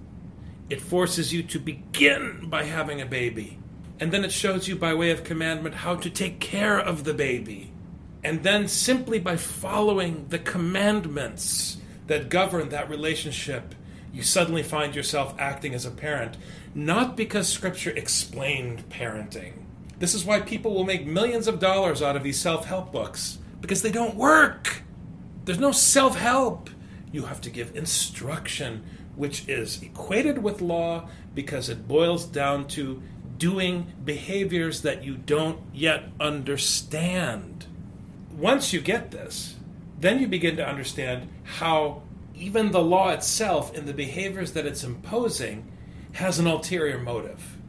it 0.71 0.81
forces 0.81 1.33
you 1.33 1.43
to 1.43 1.59
begin 1.59 2.47
by 2.49 2.63
having 2.63 3.01
a 3.01 3.07
baby. 3.07 3.59
And 3.99 4.13
then 4.13 4.25
it 4.25 4.33
shows 4.33 4.69
you, 4.69 4.77
by 4.77 4.95
way 4.95 5.11
of 5.11 5.25
commandment, 5.25 5.75
how 5.75 5.97
to 5.97 6.09
take 6.09 6.39
care 6.39 6.79
of 6.79 7.03
the 7.05 7.13
baby. 7.13 7.73
And 8.23 8.45
then, 8.45 8.69
simply 8.69 9.19
by 9.19 9.37
following 9.37 10.27
the 10.29 10.39
commandments 10.39 11.79
that 12.07 12.29
govern 12.29 12.69
that 12.69 12.89
relationship, 12.89 13.75
you 14.13 14.23
suddenly 14.23 14.63
find 14.63 14.95
yourself 14.95 15.35
acting 15.39 15.75
as 15.75 15.85
a 15.85 15.91
parent, 15.91 16.37
not 16.75 17.17
because 17.17 17.49
Scripture 17.49 17.91
explained 17.91 18.89
parenting, 18.89 19.60
This 20.01 20.15
is 20.15 20.25
why 20.25 20.41
people 20.41 20.75
will 20.75 20.85
make 20.85 21.07
millions 21.07 21.47
of 21.47 21.61
dollars 21.61 22.01
out 22.01 22.17
of 22.17 22.23
these 22.23 22.41
self 22.41 22.65
help 22.65 22.91
books 22.91 23.39
because 23.61 23.83
they 23.83 23.93
don't 23.93 24.15
work. 24.17 24.83
There's 25.45 25.61
no 25.61 25.73
self 25.73 26.17
help. 26.17 26.71
You 27.13 27.27
have 27.27 27.43
to 27.43 27.51
give 27.51 27.77
instruction, 27.77 28.83
which 29.15 29.47
is 29.47 29.83
equated 29.83 30.43
with 30.43 30.63
law 30.63 31.09
because 31.35 31.69
it 31.69 31.87
boils 31.87 32.25
down 32.25 32.67
to 32.69 33.03
doing 33.37 33.93
behaviors 34.03 34.81
that 34.83 35.05
you 35.05 35.17
don't 35.17 35.61
yet 35.75 36.05
understand. 36.19 37.67
Once 38.35 38.73
you 38.73 38.81
get 38.81 39.11
this, 39.11 39.57
then 39.99 40.19
you 40.19 40.27
begin 40.27 40.57
to 40.57 40.67
understand 40.67 41.29
how 41.59 42.01
even 42.35 42.71
the 42.71 42.83
law 42.83 43.11
itself 43.11 43.77
and 43.77 43.87
the 43.87 43.93
behaviors 43.93 44.53
that 44.53 44.65
it's 44.65 44.83
imposing 44.83 45.71
has 46.13 46.39
an 46.39 46.47
ulterior 46.47 46.99
motive. 46.99 47.60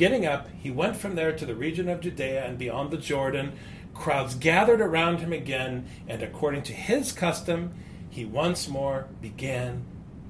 Getting 0.00 0.24
up, 0.24 0.48
he 0.58 0.70
went 0.70 0.96
from 0.96 1.14
there 1.14 1.36
to 1.36 1.44
the 1.44 1.54
region 1.54 1.90
of 1.90 2.00
Judea 2.00 2.46
and 2.46 2.56
beyond 2.56 2.90
the 2.90 2.96
Jordan. 2.96 3.52
Crowds 3.92 4.34
gathered 4.34 4.80
around 4.80 5.18
him 5.18 5.30
again, 5.30 5.86
and 6.08 6.22
according 6.22 6.62
to 6.62 6.72
his 6.72 7.12
custom, 7.12 7.74
he 8.08 8.24
once 8.24 8.66
more 8.66 9.08
began 9.20 9.84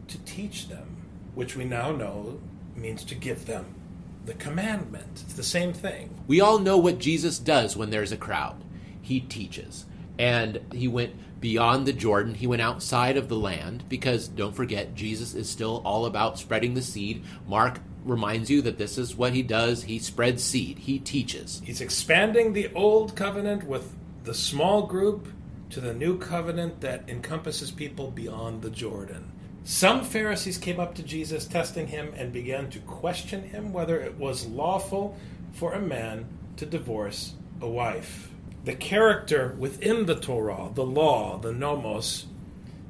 to 0.08 0.18
teach 0.24 0.68
them, 0.68 1.06
which 1.36 1.54
we 1.54 1.64
now 1.64 1.92
know 1.92 2.40
means 2.74 3.04
to 3.04 3.14
give 3.14 3.46
them 3.46 3.76
the 4.24 4.34
commandment. 4.34 5.22
It's 5.24 5.34
the 5.34 5.44
same 5.44 5.72
thing. 5.72 6.20
We 6.26 6.40
all 6.40 6.58
know 6.58 6.76
what 6.76 6.98
Jesus 6.98 7.38
does 7.38 7.76
when 7.76 7.90
there's 7.90 8.10
a 8.10 8.16
crowd. 8.16 8.64
He 9.00 9.20
teaches. 9.20 9.86
And 10.18 10.58
he 10.74 10.88
went 10.88 11.14
beyond 11.40 11.86
the 11.86 11.92
Jordan. 11.92 12.34
He 12.34 12.48
went 12.48 12.60
outside 12.60 13.16
of 13.16 13.28
the 13.28 13.36
land 13.36 13.84
because 13.88 14.26
don't 14.26 14.56
forget, 14.56 14.96
Jesus 14.96 15.32
is 15.32 15.48
still 15.48 15.80
all 15.84 16.06
about 16.06 16.40
spreading 16.40 16.74
the 16.74 16.82
seed. 16.82 17.22
Mark 17.46 17.78
reminds 18.04 18.50
you 18.50 18.62
that 18.62 18.78
this 18.78 18.98
is 18.98 19.16
what 19.16 19.32
he 19.32 19.42
does. 19.42 19.84
He 19.84 19.98
spreads 19.98 20.42
seed, 20.42 20.78
he 20.78 20.98
teaches. 20.98 21.60
He's 21.64 21.80
expanding 21.80 22.52
the 22.52 22.72
old 22.74 23.14
covenant 23.14 23.64
with 23.64 23.94
the 24.24 24.34
small 24.34 24.86
group 24.86 25.28
to 25.70 25.80
the 25.80 25.94
new 25.94 26.18
covenant 26.18 26.80
that 26.80 27.08
encompasses 27.08 27.70
people 27.70 28.10
beyond 28.10 28.62
the 28.62 28.70
Jordan. 28.70 29.30
Some 29.64 30.04
Pharisees 30.04 30.58
came 30.58 30.80
up 30.80 30.94
to 30.96 31.02
Jesus, 31.02 31.46
testing 31.46 31.86
him, 31.86 32.12
and 32.16 32.32
began 32.32 32.70
to 32.70 32.80
question 32.80 33.42
him 33.42 33.72
whether 33.72 34.00
it 34.00 34.18
was 34.18 34.46
lawful 34.46 35.16
for 35.52 35.74
a 35.74 35.80
man 35.80 36.26
to 36.56 36.66
divorce 36.66 37.34
a 37.60 37.68
wife. 37.68 38.30
The 38.64 38.74
character 38.74 39.54
within 39.58 40.06
the 40.06 40.18
Torah, 40.18 40.70
the 40.74 40.84
law, 40.84 41.38
the 41.38 41.52
nomos, 41.52 42.26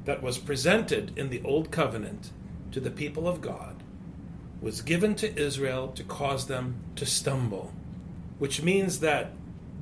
that 0.05 0.23
was 0.23 0.37
presented 0.37 1.17
in 1.17 1.29
the 1.29 1.41
Old 1.43 1.71
Covenant 1.71 2.31
to 2.71 2.79
the 2.79 2.89
people 2.89 3.27
of 3.27 3.41
God 3.41 3.70
was 4.61 4.81
given 4.81 5.15
to 5.15 5.39
Israel 5.39 5.89
to 5.89 6.03
cause 6.03 6.45
them 6.47 6.75
to 6.95 7.05
stumble, 7.05 7.73
which 8.37 8.61
means 8.61 8.99
that 8.99 9.31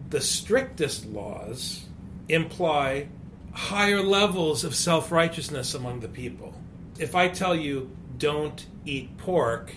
the 0.09 0.21
strictest 0.21 1.05
laws 1.05 1.85
imply 2.29 3.07
higher 3.53 4.01
levels 4.01 4.63
of 4.63 4.73
self 4.73 5.11
righteousness 5.11 5.73
among 5.73 5.99
the 5.99 6.07
people. 6.07 6.53
If 6.97 7.13
I 7.13 7.27
tell 7.27 7.55
you, 7.55 7.91
don't 8.17 8.65
eat 8.85 9.17
pork, 9.17 9.73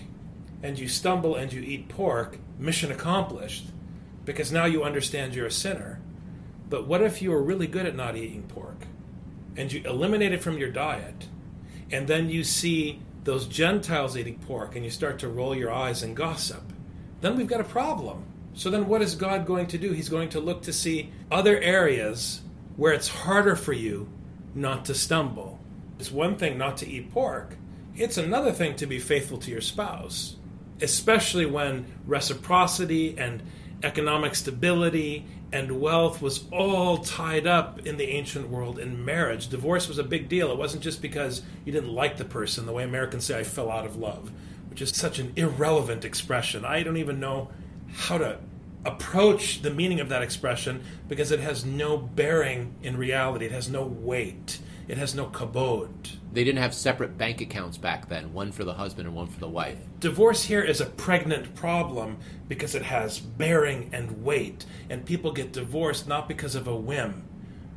and 0.61 0.79
you 0.79 0.87
stumble 0.87 1.35
and 1.35 1.51
you 1.51 1.61
eat 1.61 1.89
pork, 1.89 2.37
mission 2.57 2.91
accomplished, 2.91 3.67
because 4.25 4.51
now 4.51 4.65
you 4.65 4.83
understand 4.83 5.35
you're 5.35 5.45
a 5.47 5.51
sinner. 5.51 5.99
But 6.69 6.87
what 6.87 7.01
if 7.01 7.21
you 7.21 7.31
were 7.31 7.43
really 7.43 7.67
good 7.67 7.85
at 7.85 7.95
not 7.95 8.15
eating 8.15 8.43
pork, 8.43 8.87
and 9.55 9.71
you 9.71 9.83
eliminate 9.85 10.33
it 10.33 10.41
from 10.41 10.57
your 10.57 10.71
diet, 10.71 11.27
and 11.91 12.07
then 12.07 12.29
you 12.29 12.43
see 12.43 12.99
those 13.23 13.47
Gentiles 13.47 14.17
eating 14.17 14.39
pork 14.39 14.75
and 14.75 14.83
you 14.83 14.91
start 14.91 15.19
to 15.19 15.27
roll 15.27 15.55
your 15.55 15.71
eyes 15.71 16.03
and 16.03 16.15
gossip, 16.15 16.63
then 17.21 17.35
we've 17.35 17.47
got 17.47 17.61
a 17.61 17.65
problem. 17.65 18.23
So 18.53 18.69
then 18.69 18.87
what 18.87 19.01
is 19.01 19.15
God 19.15 19.45
going 19.45 19.67
to 19.67 19.77
do? 19.77 19.91
He's 19.91 20.09
going 20.09 20.29
to 20.29 20.39
look 20.39 20.63
to 20.63 20.73
see 20.73 21.11
other 21.31 21.57
areas 21.59 22.41
where 22.75 22.93
it's 22.93 23.07
harder 23.07 23.55
for 23.55 23.73
you 23.73 24.09
not 24.53 24.85
to 24.85 24.93
stumble. 24.93 25.59
It's 25.99 26.11
one 26.11 26.35
thing 26.35 26.57
not 26.57 26.77
to 26.77 26.87
eat 26.87 27.11
pork, 27.11 27.57
it's 27.95 28.17
another 28.17 28.51
thing 28.51 28.75
to 28.77 28.87
be 28.87 28.99
faithful 28.99 29.37
to 29.39 29.51
your 29.51 29.61
spouse, 29.61 30.35
especially 30.81 31.45
when 31.45 31.85
reciprocity 32.05 33.17
and 33.17 33.43
economic 33.83 34.33
stability 34.35 35.25
and 35.53 35.79
wealth 35.79 36.19
was 36.19 36.45
all 36.51 36.97
tied 36.97 37.45
up 37.45 37.85
in 37.85 37.97
the 37.97 38.09
ancient 38.09 38.49
world 38.49 38.79
in 38.79 39.05
marriage. 39.05 39.49
Divorce 39.49 39.87
was 39.87 39.99
a 39.99 40.03
big 40.03 40.27
deal. 40.27 40.51
It 40.51 40.57
wasn't 40.57 40.81
just 40.81 40.99
because 40.99 41.43
you 41.63 41.71
didn't 41.71 41.93
like 41.93 42.17
the 42.17 42.25
person, 42.25 42.65
the 42.65 42.71
way 42.71 42.83
Americans 42.83 43.25
say, 43.25 43.39
I 43.39 43.43
fell 43.43 43.69
out 43.69 43.85
of 43.85 43.95
love, 43.95 44.31
which 44.71 44.81
is 44.81 44.89
such 44.89 45.19
an 45.19 45.31
irrelevant 45.35 46.05
expression. 46.05 46.65
I 46.65 46.81
don't 46.81 46.97
even 46.97 47.19
know 47.19 47.51
how 47.93 48.17
to 48.17 48.39
approach 48.83 49.61
the 49.61 49.69
meaning 49.69 49.99
of 49.99 50.09
that 50.09 50.23
expression 50.23 50.83
because 51.07 51.31
it 51.31 51.39
has 51.39 51.63
no 51.63 51.97
bearing 51.97 52.73
in 52.81 52.97
reality, 52.97 53.45
it 53.45 53.51
has 53.51 53.69
no 53.69 53.83
weight. 53.83 54.57
It 54.87 54.97
has 54.97 55.15
no 55.15 55.27
kabod. 55.27 56.17
They 56.33 56.43
didn't 56.43 56.61
have 56.61 56.73
separate 56.73 57.17
bank 57.17 57.39
accounts 57.39 57.77
back 57.77 58.09
then, 58.09 58.33
one 58.33 58.51
for 58.51 58.63
the 58.63 58.73
husband 58.73 59.07
and 59.07 59.15
one 59.15 59.27
for 59.27 59.39
the 59.39 59.47
wife. 59.47 59.77
Divorce 59.99 60.43
here 60.43 60.61
is 60.61 60.81
a 60.81 60.85
pregnant 60.85 61.55
problem 61.55 62.17
because 62.47 62.75
it 62.75 62.83
has 62.83 63.19
bearing 63.19 63.89
and 63.93 64.23
weight. 64.23 64.65
And 64.89 65.05
people 65.05 65.31
get 65.31 65.53
divorced 65.53 66.07
not 66.07 66.27
because 66.27 66.55
of 66.55 66.67
a 66.67 66.75
whim, 66.75 67.23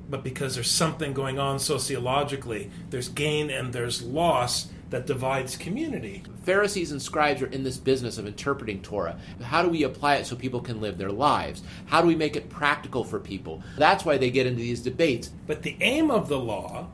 but 0.08 0.24
because 0.24 0.54
there's 0.54 0.70
something 0.70 1.12
going 1.12 1.38
on 1.38 1.58
sociologically. 1.58 2.70
There's 2.90 3.08
gain 3.08 3.50
and 3.50 3.72
there's 3.72 4.02
loss 4.02 4.68
that 4.90 5.06
divides 5.06 5.56
community. 5.56 6.22
Pharisees 6.44 6.92
and 6.92 7.02
scribes 7.02 7.42
are 7.42 7.46
in 7.46 7.64
this 7.64 7.76
business 7.76 8.18
of 8.18 8.26
interpreting 8.26 8.82
Torah. 8.82 9.18
How 9.42 9.62
do 9.62 9.68
we 9.68 9.82
apply 9.82 10.16
it 10.16 10.26
so 10.26 10.36
people 10.36 10.60
can 10.60 10.80
live 10.80 10.96
their 10.98 11.10
lives? 11.10 11.62
How 11.86 12.00
do 12.00 12.06
we 12.06 12.14
make 12.14 12.36
it 12.36 12.48
practical 12.48 13.02
for 13.04 13.18
people? 13.18 13.62
That's 13.76 14.04
why 14.04 14.16
they 14.16 14.30
get 14.30 14.46
into 14.46 14.60
these 14.60 14.80
debates. 14.80 15.30
But 15.46 15.62
the 15.62 15.76
aim 15.80 16.10
of 16.10 16.28
the 16.28 16.38
law 16.38 16.88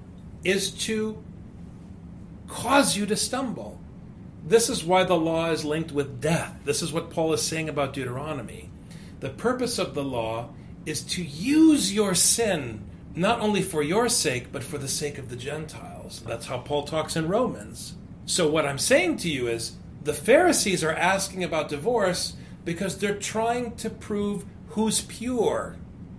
is 0.45 0.71
to 0.87 1.23
cause 2.49 2.97
you 2.97 3.07
to 3.07 3.17
stumble. 3.17 3.79
This 4.45 4.69
is 4.69 4.85
why 4.85 5.05
the 5.05 5.15
law 5.15 5.51
is 5.51 5.65
linked 5.65 5.93
with 5.93 6.21
death. 6.21 6.57
This 6.65 6.83
is 6.83 6.93
what 6.93 7.11
Paul 7.11 7.33
is 7.33 7.43
saying 7.43 7.69
about 7.69 7.93
Deuteronomy. 7.93 8.71
The 9.21 9.31
purpose 9.31 9.79
of 9.79 9.95
the 9.95 10.03
law 10.03 10.49
is 10.85 11.03
to 11.03 11.23
use 11.23 11.95
your 11.95 12.15
sin 12.15 12.85
not 13.15 13.41
only 13.41 13.63
for 13.63 13.83
your 13.83 14.09
sake, 14.09 14.51
but 14.51 14.65
for 14.65 14.79
the 14.79 14.89
sake 14.89 15.19
of 15.19 15.29
the 15.29 15.37
Gentiles. 15.37 15.92
That's 16.21 16.47
how 16.47 16.59
Paul 16.59 16.85
talks 16.85 17.17
in 17.17 17.29
Romans. 17.29 17.95
So, 18.27 18.49
what 18.49 18.67
I'm 18.67 18.79
saying 18.79 19.19
to 19.19 19.29
you 19.29 19.49
is 19.49 19.77
the 20.03 20.15
Pharisees 20.15 20.85
are 20.85 20.93
asking 20.93 21.45
about 21.45 21.69
divorce 21.69 22.35
because 22.65 22.99
they're 22.99 23.17
trying 23.17 23.77
to 23.77 23.91
prove 23.91 24.45
who's 24.69 25.01
pure 25.03 25.77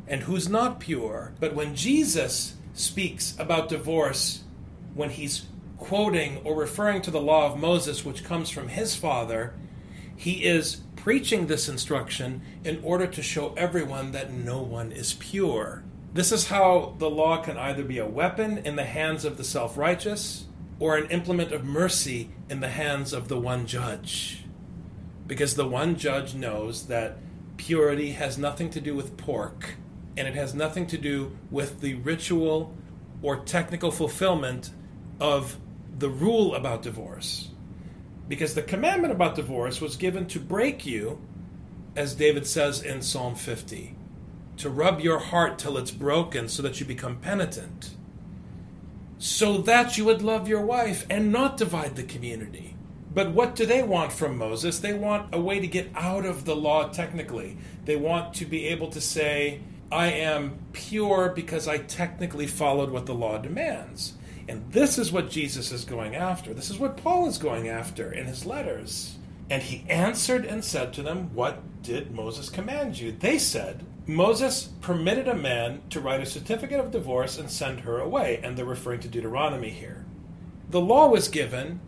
and 0.08 0.24
who's 0.24 0.50
not 0.50 0.80
pure. 0.80 1.34
But 1.40 1.56
when 1.56 1.76
Jesus 1.76 2.56
speaks 2.74 3.36
about 3.40 3.70
divorce, 3.70 4.44
when 4.94 5.10
he's 5.10 5.46
quoting 5.78 6.42
or 6.44 6.56
referring 6.56 7.02
to 7.04 7.12
the 7.12 7.22
law 7.22 7.52
of 7.52 7.60
Moses, 7.60 8.06
which 8.06 8.24
comes 8.24 8.50
from 8.50 8.70
his 8.70 8.96
father, 8.96 9.54
he 10.16 10.46
is 10.46 10.82
preaching 10.96 11.48
this 11.48 11.68
instruction 11.68 12.42
in 12.64 12.80
order 12.84 13.08
to 13.08 13.22
show 13.22 13.54
everyone 13.58 14.12
that 14.14 14.32
no 14.32 14.62
one 14.62 14.92
is 14.92 15.14
pure. 15.14 15.84
This 16.14 16.32
is 16.32 16.48
how 16.48 16.94
the 17.00 17.10
law 17.10 17.42
can 17.42 17.58
either 17.58 17.84
be 17.84 17.98
a 17.98 18.06
weapon 18.06 18.60
in 18.60 18.76
the 18.76 18.84
hands 18.84 19.26
of 19.26 19.38
the 19.38 19.44
self 19.44 19.76
righteous 19.76 20.46
or 20.80 20.96
an 20.96 21.10
implement 21.10 21.52
of 21.52 21.66
mercy 21.66 22.30
in 22.52 22.60
the 22.60 22.70
hands 22.70 23.14
of 23.14 23.30
the 23.30 23.40
one 23.40 23.66
judge. 23.66 24.44
Because 25.26 25.56
the 25.56 25.68
one 25.68 25.96
judge 25.96 26.36
knows 26.36 26.86
that 26.86 27.18
purity 27.58 28.12
has 28.12 28.38
nothing 28.38 28.70
to 28.70 28.80
do 28.80 28.94
with 28.96 29.18
pork 29.18 29.74
and 30.16 30.28
it 30.28 30.36
has 30.36 30.54
nothing 30.54 30.86
to 30.86 31.00
do 31.00 31.36
with 31.50 31.82
the 31.82 31.96
ritual 31.96 32.76
or 33.24 33.38
technical 33.38 33.90
fulfillment 33.90 34.70
of 35.20 35.58
the 35.98 36.10
rule 36.10 36.54
about 36.54 36.84
divorce. 36.84 37.50
Because 38.28 38.54
the 38.54 38.62
commandment 38.62 39.14
about 39.14 39.34
divorce 39.34 39.82
was 39.82 39.96
given 39.96 40.28
to 40.28 40.40
break 40.40 40.86
you, 40.86 41.20
as 41.96 42.14
David 42.14 42.46
says 42.46 42.84
in 42.84 43.02
Psalm 43.02 43.34
50 43.34 43.96
to 44.58 44.70
rub 44.70 45.00
your 45.00 45.20
heart 45.20 45.58
till 45.58 45.78
it's 45.78 45.92
broken 45.92 46.48
so 46.48 46.62
that 46.62 46.80
you 46.80 46.86
become 46.86 47.18
penitent, 47.18 47.92
so 49.18 49.58
that 49.60 49.98
you 49.98 50.06
would 50.06 50.22
love 50.22 50.48
your 50.48 50.66
wife 50.66 51.06
and 51.10 51.32
not 51.32 51.58
divide 51.58 51.96
the 51.96 52.04
community. 52.04 52.76
But 53.14 53.32
what 53.32 53.56
do 53.56 53.66
they 53.66 53.84
want 53.84 54.12
from 54.12 54.38
Moses? 54.38 54.80
They 54.80 54.94
want 54.94 55.34
a 55.34 55.40
way 55.40 55.60
to 55.60 55.68
get 55.68 55.90
out 55.96 56.26
of 56.26 56.46
the 56.46 56.56
law 56.56 56.90
technically. 56.90 57.58
They 57.86 57.96
want 57.96 58.34
to 58.36 58.46
be 58.46 58.68
able 58.68 58.90
to 58.90 59.02
say, 59.02 59.62
I 59.92 60.08
am 60.08 60.58
pure 60.74 61.32
because 61.36 61.68
I 61.68 61.78
technically 61.78 62.48
followed 62.48 62.90
what 62.90 63.06
the 63.06 63.14
law 63.14 63.38
demands. 63.38 64.14
And 64.50 64.72
this 64.72 64.98
is 64.98 65.12
what 65.12 65.30
Jesus 65.30 65.72
is 65.72 65.86
going 65.86 66.16
after. 66.16 66.54
This 66.54 66.72
is 66.72 66.80
what 66.80 66.98
Paul 66.98 67.28
is 67.28 67.38
going 67.38 67.70
after 67.70 68.12
in 68.12 68.26
his 68.26 68.46
letters. 68.46 69.16
And 69.50 69.62
he 69.62 69.86
answered 69.90 70.46
and 70.46 70.64
said 70.64 70.94
to 70.94 71.04
them, 71.04 71.34
What 71.34 71.84
did 71.84 72.12
Moses 72.12 72.50
command 72.50 73.00
you? 73.00 73.12
They 73.12 73.38
said, 73.38 73.86
Moses 74.06 74.70
permitted 74.82 75.28
a 75.28 75.36
man 75.36 75.82
to 75.90 76.02
write 76.02 76.22
a 76.22 76.26
certificate 76.26 76.80
of 76.80 76.92
divorce 76.92 77.38
and 77.38 77.50
send 77.50 77.82
her 77.82 78.00
away, 78.00 78.40
and 78.44 78.58
they're 78.58 78.66
referring 78.66 79.00
to 79.02 79.08
Deuteronomy 79.08 79.70
here. 79.70 80.06
The 80.70 80.82
law 80.82 81.08
was 81.08 81.28
given 81.28 81.80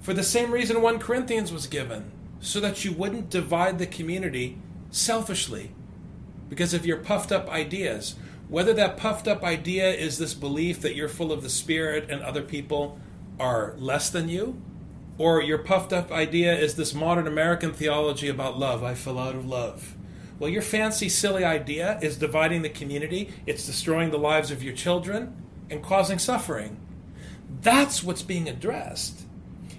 for 0.00 0.14
the 0.14 0.22
same 0.22 0.50
reason 0.50 0.80
1 0.80 0.98
Corinthians 0.98 1.52
was 1.52 1.66
given, 1.66 2.10
so 2.40 2.58
that 2.60 2.84
you 2.84 2.92
wouldn't 2.92 3.30
divide 3.30 3.78
the 3.78 3.86
community 3.86 4.58
selfishly 4.90 5.72
because 6.48 6.74
of 6.74 6.86
your 6.86 6.96
puffed 6.96 7.30
up 7.30 7.48
ideas. 7.48 8.16
Whether 8.48 8.72
that 8.74 8.96
puffed 8.96 9.28
up 9.28 9.44
idea 9.44 9.90
is 9.92 10.18
this 10.18 10.34
belief 10.34 10.80
that 10.80 10.96
you're 10.96 11.08
full 11.08 11.32
of 11.32 11.42
the 11.42 11.50
Spirit 11.50 12.10
and 12.10 12.22
other 12.22 12.42
people 12.42 12.98
are 13.38 13.74
less 13.78 14.10
than 14.10 14.28
you, 14.28 14.60
or 15.20 15.42
your 15.42 15.58
puffed 15.58 15.92
up 15.92 16.10
idea 16.10 16.58
is 16.58 16.76
this 16.76 16.94
modern 16.94 17.26
American 17.26 17.74
theology 17.74 18.26
about 18.26 18.58
love. 18.58 18.82
I 18.82 18.94
fell 18.94 19.18
out 19.18 19.34
of 19.34 19.44
love. 19.44 19.94
Well, 20.38 20.48
your 20.48 20.62
fancy, 20.62 21.10
silly 21.10 21.44
idea 21.44 21.98
is 22.00 22.16
dividing 22.16 22.62
the 22.62 22.70
community, 22.70 23.30
it's 23.44 23.66
destroying 23.66 24.12
the 24.12 24.18
lives 24.18 24.50
of 24.50 24.62
your 24.62 24.72
children, 24.72 25.36
and 25.68 25.82
causing 25.82 26.18
suffering. 26.18 26.78
That's 27.60 28.02
what's 28.02 28.22
being 28.22 28.48
addressed. 28.48 29.26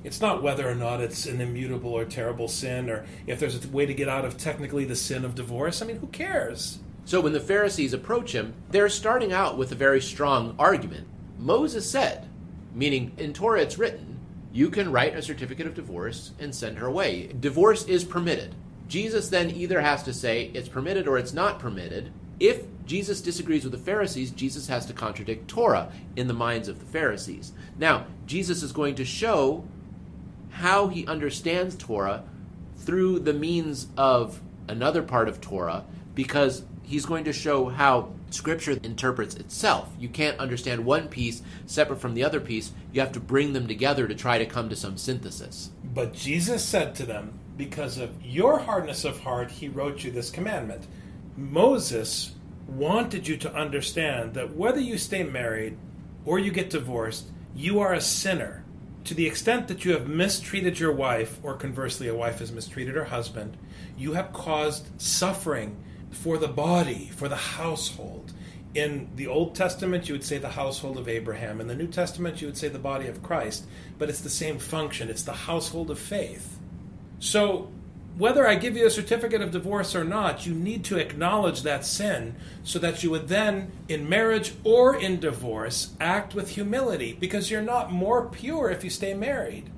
It's 0.03 0.21
not 0.21 0.43
whether 0.43 0.69
or 0.69 0.75
not 0.75 1.01
it's 1.01 1.25
an 1.25 1.41
immutable 1.41 1.91
or 1.91 2.05
terrible 2.05 2.47
sin, 2.47 2.87
or 2.87 3.07
if 3.25 3.39
there's 3.39 3.65
a 3.65 3.67
way 3.69 3.87
to 3.87 3.95
get 3.95 4.07
out 4.07 4.25
of 4.25 4.37
technically 4.37 4.85
the 4.85 4.95
sin 4.95 5.25
of 5.25 5.33
divorce. 5.33 5.81
I 5.81 5.87
mean, 5.87 5.97
who 5.97 6.07
cares? 6.07 6.77
So 7.03 7.19
when 7.19 7.33
the 7.33 7.39
Pharisees 7.39 7.93
approach 7.93 8.35
him, 8.35 8.53
they're 8.69 8.89
starting 8.89 9.33
out 9.33 9.57
with 9.57 9.71
a 9.71 9.75
very 9.75 10.01
strong 10.01 10.53
argument. 10.59 11.07
Moses 11.39 11.89
said, 11.89 12.27
meaning 12.75 13.13
in 13.17 13.33
Torah 13.33 13.61
it's 13.61 13.79
written, 13.79 14.10
you 14.53 14.69
can 14.69 14.91
write 14.91 15.15
a 15.15 15.21
certificate 15.21 15.67
of 15.67 15.73
divorce 15.73 16.31
and 16.39 16.53
send 16.53 16.77
her 16.77 16.87
away. 16.87 17.33
Divorce 17.39 17.85
is 17.85 18.03
permitted. 18.03 18.55
Jesus 18.87 19.29
then 19.29 19.49
either 19.49 19.81
has 19.81 20.03
to 20.03 20.13
say 20.13 20.51
it's 20.53 20.67
permitted 20.67 21.07
or 21.07 21.17
it's 21.17 21.33
not 21.33 21.59
permitted. 21.59 22.11
If 22.39 22.63
Jesus 22.85 23.21
disagrees 23.21 23.63
with 23.63 23.71
the 23.71 23.77
Pharisees, 23.77 24.31
Jesus 24.31 24.67
has 24.67 24.85
to 24.87 24.93
contradict 24.93 25.47
Torah 25.47 25.91
in 26.15 26.27
the 26.27 26.33
minds 26.33 26.67
of 26.67 26.79
the 26.79 26.85
Pharisees. 26.85 27.53
Now, 27.77 28.07
Jesus 28.25 28.63
is 28.63 28.73
going 28.73 28.95
to 28.95 29.05
show 29.05 29.63
how 30.49 30.87
he 30.87 31.07
understands 31.07 31.75
Torah 31.75 32.23
through 32.75 33.19
the 33.19 33.33
means 33.33 33.87
of 33.95 34.41
another 34.67 35.03
part 35.03 35.29
of 35.29 35.39
Torah 35.39 35.85
because 36.15 36.63
he's 36.91 37.05
going 37.05 37.23
to 37.23 37.31
show 37.31 37.69
how 37.69 38.11
Scripture 38.31 38.77
interprets 38.83 39.35
itself. 39.35 39.89
You 39.97 40.09
can't 40.09 40.37
understand 40.39 40.83
one 40.83 41.07
piece 41.07 41.41
separate 41.65 42.01
from 42.01 42.15
the 42.15 42.25
other 42.25 42.41
piece. 42.41 42.73
You 42.91 42.99
have 42.99 43.13
to 43.13 43.19
bring 43.21 43.53
them 43.53 43.65
together 43.65 44.09
to 44.09 44.13
try 44.13 44.37
to 44.37 44.45
come 44.45 44.67
to 44.67 44.75
some 44.75 44.97
synthesis. 44.97 45.71
But 45.93 46.13
Jesus 46.13 46.65
said 46.65 46.93
to 46.95 47.05
them, 47.05 47.39
Because 47.55 47.97
of 47.97 48.21
your 48.21 48.59
hardness 48.59 49.05
of 49.05 49.21
heart, 49.21 49.51
he 49.51 49.69
wrote 49.69 50.03
you 50.03 50.11
this 50.11 50.29
commandment. 50.29 50.85
Moses 51.37 52.33
wanted 52.67 53.25
you 53.25 53.37
to 53.37 53.55
understand 53.55 54.33
that 54.33 54.57
whether 54.57 54.81
you 54.81 54.97
stay 54.97 55.23
married 55.23 55.77
or 56.25 56.39
you 56.39 56.51
get 56.51 56.71
divorced, 56.71 57.27
you 57.55 57.79
are 57.79 57.93
a 57.93 58.01
sinner. 58.01 58.65
To 59.05 59.13
the 59.13 59.27
extent 59.27 59.69
that 59.69 59.85
you 59.85 59.93
have 59.93 60.09
mistreated 60.09 60.77
your 60.77 60.91
wife, 60.91 61.39
or 61.41 61.55
conversely, 61.55 62.09
a 62.09 62.15
wife 62.15 62.39
has 62.39 62.51
mistreated 62.51 62.95
her 62.95 63.05
husband, 63.05 63.55
you 63.97 64.11
have 64.13 64.33
caused 64.33 64.87
suffering 65.01 65.77
for 66.11 66.37
the 66.37 66.47
body, 66.47 67.09
for 67.15 67.27
the 67.27 67.35
household. 67.35 68.33
In 68.73 69.09
the 69.15 69.27
Old 69.27 69.55
Testament, 69.55 70.07
you 70.07 70.13
would 70.13 70.23
say 70.23 70.37
the 70.37 70.49
household 70.49 70.97
of 70.97 71.09
Abraham. 71.09 71.59
In 71.59 71.67
the 71.67 71.75
New 71.75 71.87
Testament, 71.87 72.41
you 72.41 72.47
would 72.47 72.57
say 72.57 72.69
the 72.69 72.79
body 72.79 73.07
of 73.07 73.23
Christ. 73.23 73.65
But 73.97 74.09
it's 74.09 74.21
the 74.21 74.29
same 74.29 74.59
function, 74.59 75.09
it's 75.09 75.23
the 75.23 75.33
household 75.33 75.91
of 75.91 75.99
faith. 75.99 76.57
So, 77.19 77.69
whether 78.17 78.45
I 78.45 78.55
give 78.55 78.75
you 78.75 78.85
a 78.85 78.91
certificate 78.91 79.41
of 79.41 79.51
divorce 79.51 79.95
or 79.95 80.03
not, 80.03 80.45
you 80.45 80.53
need 80.53 80.83
to 80.85 80.97
acknowledge 80.97 81.61
that 81.61 81.85
sin 81.85 82.35
so 82.63 82.77
that 82.79 83.03
you 83.03 83.11
would 83.11 83.29
then, 83.29 83.71
in 83.87 84.09
marriage 84.09 84.53
or 84.63 84.95
in 84.95 85.19
divorce, 85.19 85.93
act 85.99 86.35
with 86.35 86.49
humility 86.49 87.13
because 87.17 87.49
you're 87.49 87.61
not 87.61 87.91
more 87.91 88.27
pure 88.27 88.69
if 88.69 88.83
you 88.83 88.89
stay 88.89 89.13
married. 89.13 89.69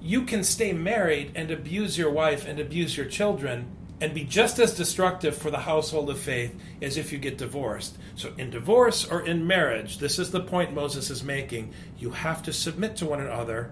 You 0.00 0.22
can 0.22 0.44
stay 0.44 0.72
married 0.72 1.32
and 1.34 1.50
abuse 1.50 1.98
your 1.98 2.10
wife 2.10 2.46
and 2.46 2.60
abuse 2.60 2.96
your 2.96 3.06
children 3.06 3.66
and 4.04 4.12
be 4.12 4.22
just 4.22 4.58
as 4.58 4.74
destructive 4.74 5.34
for 5.34 5.50
the 5.50 5.60
household 5.60 6.10
of 6.10 6.18
faith 6.18 6.54
as 6.82 6.98
if 6.98 7.10
you 7.10 7.16
get 7.16 7.38
divorced. 7.38 7.96
So, 8.16 8.34
in 8.36 8.50
divorce 8.50 9.10
or 9.10 9.22
in 9.22 9.46
marriage, 9.46 9.96
this 9.96 10.18
is 10.18 10.30
the 10.30 10.42
point 10.42 10.74
Moses 10.74 11.08
is 11.08 11.24
making. 11.24 11.72
You 11.96 12.10
have 12.10 12.42
to 12.42 12.52
submit 12.52 12.96
to 12.96 13.06
one 13.06 13.22
another, 13.22 13.70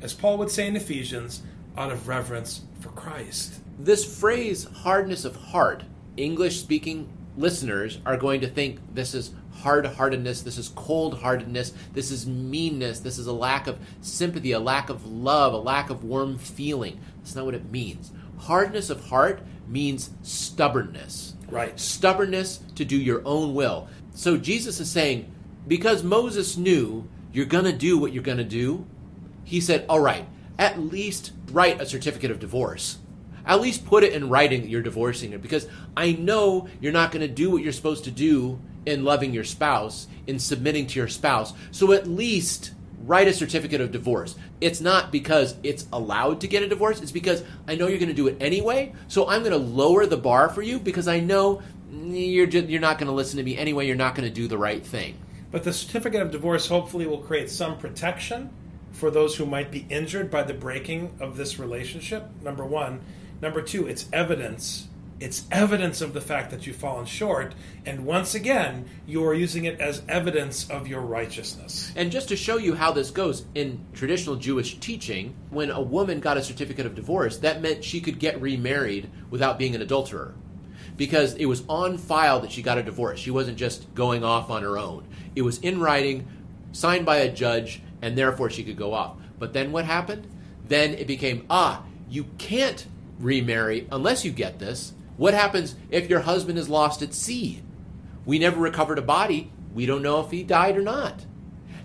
as 0.00 0.14
Paul 0.14 0.38
would 0.38 0.52
say 0.52 0.68
in 0.68 0.76
Ephesians, 0.76 1.42
out 1.76 1.90
of 1.90 2.06
reverence 2.06 2.60
for 2.78 2.90
Christ. 2.90 3.54
This 3.76 4.20
phrase, 4.20 4.68
hardness 4.72 5.24
of 5.24 5.34
heart, 5.34 5.82
English 6.16 6.60
speaking 6.60 7.12
listeners 7.36 7.98
are 8.06 8.16
going 8.16 8.40
to 8.42 8.48
think 8.48 8.78
this 8.94 9.14
is 9.14 9.32
hard 9.50 9.84
heartedness, 9.84 10.42
this 10.42 10.58
is 10.58 10.68
cold 10.76 11.18
heartedness, 11.18 11.72
this 11.92 12.12
is 12.12 12.24
meanness, 12.24 13.00
this 13.00 13.18
is 13.18 13.26
a 13.26 13.32
lack 13.32 13.66
of 13.66 13.80
sympathy, 14.00 14.52
a 14.52 14.60
lack 14.60 14.90
of 14.90 15.04
love, 15.06 15.52
a 15.52 15.58
lack 15.58 15.90
of 15.90 16.04
warm 16.04 16.38
feeling. 16.38 17.00
That's 17.16 17.34
not 17.34 17.46
what 17.46 17.54
it 17.54 17.72
means. 17.72 18.12
Hardness 18.38 18.88
of 18.88 19.08
heart 19.08 19.42
means 19.68 20.10
stubbornness. 20.22 21.34
Right. 21.48 21.78
Stubbornness 21.78 22.60
to 22.76 22.84
do 22.84 22.96
your 22.96 23.22
own 23.24 23.54
will. 23.54 23.88
So 24.14 24.36
Jesus 24.36 24.80
is 24.80 24.90
saying, 24.90 25.30
because 25.68 26.02
Moses 26.02 26.56
knew 26.56 27.08
you're 27.32 27.46
going 27.46 27.64
to 27.64 27.72
do 27.72 27.98
what 27.98 28.12
you're 28.12 28.22
going 28.22 28.38
to 28.38 28.44
do, 28.44 28.86
he 29.44 29.60
said, 29.60 29.84
all 29.88 30.00
right, 30.00 30.26
at 30.58 30.78
least 30.78 31.32
write 31.50 31.80
a 31.80 31.86
certificate 31.86 32.30
of 32.30 32.40
divorce. 32.40 32.98
At 33.44 33.60
least 33.60 33.86
put 33.86 34.04
it 34.04 34.12
in 34.12 34.28
writing 34.28 34.62
that 34.62 34.68
you're 34.68 34.82
divorcing 34.82 35.32
her 35.32 35.38
because 35.38 35.66
I 35.96 36.12
know 36.12 36.68
you're 36.80 36.92
not 36.92 37.10
going 37.10 37.26
to 37.26 37.32
do 37.32 37.50
what 37.50 37.62
you're 37.62 37.72
supposed 37.72 38.04
to 38.04 38.10
do 38.10 38.60
in 38.86 39.04
loving 39.04 39.32
your 39.32 39.44
spouse, 39.44 40.06
in 40.26 40.38
submitting 40.38 40.86
to 40.88 40.98
your 40.98 41.08
spouse. 41.08 41.52
So 41.70 41.92
at 41.92 42.06
least 42.06 42.72
write 43.04 43.28
a 43.28 43.32
certificate 43.32 43.80
of 43.80 43.92
divorce. 43.92 44.36
It's 44.60 44.80
not 44.80 45.12
because 45.12 45.56
it's 45.62 45.86
allowed 45.92 46.40
to 46.42 46.48
get 46.48 46.62
a 46.62 46.68
divorce, 46.68 47.00
it's 47.00 47.12
because 47.12 47.42
I 47.66 47.74
know 47.74 47.86
you're 47.88 47.98
going 47.98 48.08
to 48.08 48.14
do 48.14 48.28
it 48.28 48.36
anyway. 48.40 48.92
So 49.08 49.28
I'm 49.28 49.40
going 49.40 49.52
to 49.52 49.58
lower 49.58 50.06
the 50.06 50.16
bar 50.16 50.48
for 50.48 50.62
you 50.62 50.78
because 50.78 51.08
I 51.08 51.20
know 51.20 51.62
you're 51.90 52.46
just, 52.46 52.68
you're 52.68 52.80
not 52.80 52.98
going 52.98 53.08
to 53.08 53.14
listen 53.14 53.36
to 53.38 53.42
me 53.42 53.56
anyway, 53.56 53.86
you're 53.86 53.96
not 53.96 54.14
going 54.14 54.28
to 54.28 54.34
do 54.34 54.48
the 54.48 54.58
right 54.58 54.84
thing. 54.84 55.16
But 55.50 55.64
the 55.64 55.72
certificate 55.72 56.22
of 56.22 56.30
divorce 56.30 56.68
hopefully 56.68 57.06
will 57.06 57.18
create 57.18 57.50
some 57.50 57.76
protection 57.76 58.50
for 58.92 59.10
those 59.10 59.36
who 59.36 59.46
might 59.46 59.70
be 59.70 59.86
injured 59.90 60.30
by 60.30 60.42
the 60.42 60.54
breaking 60.54 61.14
of 61.20 61.36
this 61.36 61.58
relationship. 61.58 62.28
Number 62.42 62.64
1, 62.64 63.00
number 63.40 63.60
2, 63.60 63.86
it's 63.86 64.06
evidence 64.12 64.88
it's 65.22 65.46
evidence 65.52 66.00
of 66.00 66.14
the 66.14 66.20
fact 66.20 66.50
that 66.50 66.66
you've 66.66 66.74
fallen 66.74 67.06
short, 67.06 67.54
and 67.86 68.04
once 68.04 68.34
again, 68.34 68.86
you 69.06 69.24
are 69.24 69.32
using 69.32 69.66
it 69.66 69.80
as 69.80 70.02
evidence 70.08 70.68
of 70.68 70.88
your 70.88 71.00
righteousness. 71.00 71.92
And 71.94 72.10
just 72.10 72.28
to 72.30 72.36
show 72.36 72.56
you 72.56 72.74
how 72.74 72.90
this 72.90 73.12
goes, 73.12 73.44
in 73.54 73.84
traditional 73.92 74.34
Jewish 74.34 74.78
teaching, 74.78 75.36
when 75.50 75.70
a 75.70 75.80
woman 75.80 76.18
got 76.18 76.38
a 76.38 76.42
certificate 76.42 76.86
of 76.86 76.96
divorce, 76.96 77.38
that 77.38 77.62
meant 77.62 77.84
she 77.84 78.00
could 78.00 78.18
get 78.18 78.42
remarried 78.42 79.10
without 79.30 79.60
being 79.60 79.76
an 79.76 79.82
adulterer. 79.82 80.34
Because 80.96 81.34
it 81.34 81.46
was 81.46 81.62
on 81.68 81.98
file 81.98 82.40
that 82.40 82.50
she 82.50 82.60
got 82.60 82.78
a 82.78 82.82
divorce. 82.82 83.20
She 83.20 83.30
wasn't 83.30 83.58
just 83.58 83.94
going 83.94 84.24
off 84.24 84.50
on 84.50 84.62
her 84.62 84.76
own. 84.76 85.06
It 85.36 85.42
was 85.42 85.58
in 85.58 85.80
writing, 85.80 86.26
signed 86.72 87.06
by 87.06 87.18
a 87.18 87.32
judge, 87.32 87.80
and 88.02 88.18
therefore 88.18 88.50
she 88.50 88.64
could 88.64 88.76
go 88.76 88.92
off. 88.92 89.16
But 89.38 89.52
then 89.52 89.70
what 89.70 89.84
happened? 89.84 90.26
Then 90.66 90.94
it 90.94 91.06
became 91.06 91.46
ah, 91.48 91.84
you 92.10 92.24
can't 92.38 92.84
remarry 93.20 93.86
unless 93.92 94.24
you 94.24 94.32
get 94.32 94.58
this 94.58 94.94
what 95.22 95.34
happens 95.34 95.76
if 95.88 96.10
your 96.10 96.18
husband 96.18 96.58
is 96.58 96.68
lost 96.68 97.00
at 97.00 97.14
sea? 97.14 97.62
We 98.26 98.40
never 98.40 98.60
recovered 98.60 98.98
a 98.98 99.02
body. 99.02 99.52
We 99.72 99.86
don't 99.86 100.02
know 100.02 100.18
if 100.18 100.32
he 100.32 100.42
died 100.42 100.76
or 100.76 100.82
not. 100.82 101.26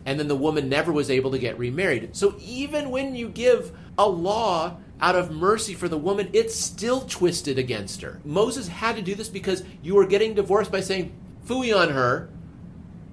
And 0.08 0.20
then 0.20 0.28
the 0.28 0.36
woman 0.36 0.70
never 0.70 0.92
was 0.92 1.12
able 1.12 1.30
to 1.30 1.38
get 1.38 1.60
remarried. 1.60 2.16
So 2.16 2.36
even 2.40 2.90
when 2.90 3.14
you 3.14 3.30
give 3.30 3.78
a 3.96 4.10
law 4.10 4.78
out 5.00 5.16
of 5.16 5.30
mercy 5.30 5.76
for 5.76 5.88
the 5.88 6.00
woman, 6.00 6.32
it's 6.34 6.56
still 6.56 7.02
twisted 7.02 7.60
against 7.60 8.02
her. 8.02 8.20
Moses 8.26 8.70
had 8.70 8.96
to 8.96 9.04
do 9.04 9.14
this 9.14 9.30
because 9.30 9.64
you 9.84 9.94
were 9.94 10.08
getting 10.08 10.34
divorced 10.34 10.72
by 10.72 10.82
saying, 10.82 11.14
fooey 11.46 11.80
on 11.80 11.90
her, 11.90 12.30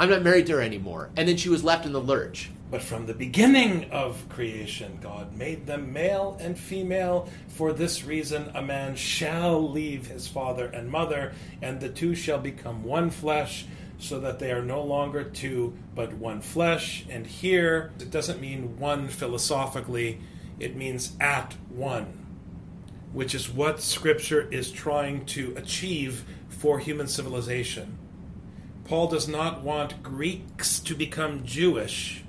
I'm 0.00 0.08
not 0.08 0.22
married 0.22 0.46
to 0.46 0.54
her 0.54 0.62
anymore. 0.62 1.10
And 1.18 1.28
then 1.28 1.37
she 1.37 1.50
was 1.50 1.62
left 1.62 1.84
in 1.84 1.92
the 1.92 2.00
lurch. 2.00 2.50
But 2.74 2.82
from 2.82 3.06
the 3.06 3.14
beginning 3.14 3.88
of 3.92 4.28
creation, 4.28 4.98
God 5.00 5.37
made 5.37 5.64
them 5.64 5.92
male 5.92 6.37
and 6.40 6.58
female. 6.58 7.28
For 7.46 7.72
this 7.72 8.02
reason, 8.02 8.50
a 8.52 8.62
man 8.62 8.96
shall 8.96 9.70
leave 9.70 10.08
his 10.08 10.26
father 10.26 10.66
and 10.66 10.90
mother, 10.90 11.34
and 11.62 11.78
the 11.78 11.88
two 11.88 12.16
shall 12.16 12.40
become 12.40 12.82
one 12.82 13.10
flesh, 13.10 13.66
so 13.98 14.18
that 14.18 14.40
they 14.40 14.50
are 14.50 14.60
no 14.60 14.82
longer 14.82 15.22
two, 15.22 15.74
but 15.94 16.14
one 16.14 16.40
flesh. 16.40 17.06
And 17.08 17.28
here, 17.28 17.92
it 18.00 18.10
doesn't 18.10 18.40
mean 18.40 18.76
one 18.76 19.06
philosophically, 19.06 20.18
it 20.58 20.74
means 20.74 21.12
at 21.20 21.54
one, 21.68 22.26
which 23.12 23.37
is 23.37 23.48
what 23.48 23.82
Scripture 23.82 24.50
is 24.50 24.72
trying 24.72 25.26
to 25.26 25.54
achieve 25.56 26.24
for 26.48 26.80
human 26.80 27.06
civilization. 27.06 27.98
Paul 28.84 29.06
does 29.06 29.28
not 29.28 29.62
want 29.62 30.02
Greeks 30.02 30.80
to 30.80 30.96
become 30.96 31.44
Jewish 31.44 32.23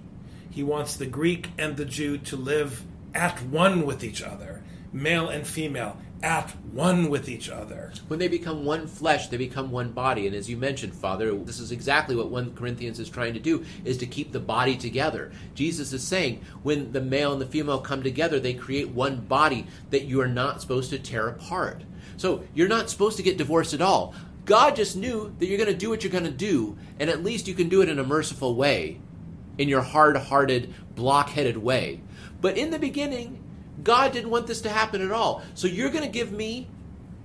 he 0.55 0.63
wants 0.63 0.95
the 0.95 1.05
Greek 1.05 1.49
and 1.57 1.75
the 1.75 1.83
Jew 1.83 2.17
to 2.17 2.37
live 2.37 2.81
at 3.13 3.41
one 3.43 3.85
with 3.85 4.05
each 4.05 4.23
other, 4.23 4.63
male 4.93 5.27
and 5.27 5.45
female, 5.45 5.97
at 6.23 6.51
one 6.71 7.09
with 7.09 7.27
each 7.27 7.49
other. 7.49 7.91
When 8.07 8.19
they 8.19 8.29
become 8.29 8.63
one 8.63 8.87
flesh, 8.87 9.27
they 9.27 9.35
become 9.35 9.69
one 9.69 9.91
body. 9.91 10.27
And 10.27 10.33
as 10.33 10.49
you 10.49 10.55
mentioned, 10.55 10.95
Father, 10.95 11.35
this 11.35 11.59
is 11.59 11.73
exactly 11.73 12.15
what 12.15 12.31
1 12.31 12.55
Corinthians 12.55 13.01
is 13.01 13.09
trying 13.09 13.33
to 13.33 13.39
do, 13.41 13.65
is 13.83 13.97
to 13.97 14.05
keep 14.05 14.31
the 14.31 14.39
body 14.39 14.77
together. 14.77 15.33
Jesus 15.55 15.91
is 15.91 16.07
saying, 16.07 16.41
when 16.63 16.93
the 16.93 17.01
male 17.01 17.33
and 17.33 17.41
the 17.41 17.45
female 17.45 17.81
come 17.81 18.01
together, 18.01 18.39
they 18.39 18.53
create 18.53 18.87
one 18.87 19.17
body 19.17 19.67
that 19.89 20.05
you 20.05 20.21
are 20.21 20.27
not 20.27 20.61
supposed 20.61 20.89
to 20.91 20.99
tear 20.99 21.27
apart. 21.27 21.83
So 22.15 22.45
you're 22.53 22.69
not 22.69 22.89
supposed 22.89 23.17
to 23.17 23.23
get 23.23 23.35
divorced 23.37 23.73
at 23.73 23.81
all. 23.81 24.15
God 24.45 24.77
just 24.77 24.95
knew 24.95 25.35
that 25.37 25.47
you're 25.47 25.57
going 25.57 25.69
to 25.69 25.77
do 25.77 25.89
what 25.89 26.01
you're 26.01 26.11
going 26.13 26.23
to 26.23 26.31
do, 26.31 26.77
and 26.97 27.09
at 27.09 27.25
least 27.25 27.45
you 27.45 27.55
can 27.55 27.67
do 27.67 27.81
it 27.81 27.89
in 27.89 27.99
a 27.99 28.05
merciful 28.05 28.55
way, 28.55 29.01
in 29.57 29.69
your 29.69 29.81
hard 29.81 30.17
hearted, 30.17 30.73
block-headed 30.95 31.57
way. 31.57 32.01
But 32.41 32.57
in 32.57 32.71
the 32.71 32.79
beginning, 32.79 33.41
God 33.83 34.11
didn't 34.11 34.29
want 34.29 34.47
this 34.47 34.61
to 34.61 34.69
happen 34.69 35.01
at 35.01 35.11
all. 35.11 35.43
So 35.53 35.67
you're 35.67 35.89
going 35.89 36.03
to 36.03 36.09
give 36.09 36.31
me 36.31 36.67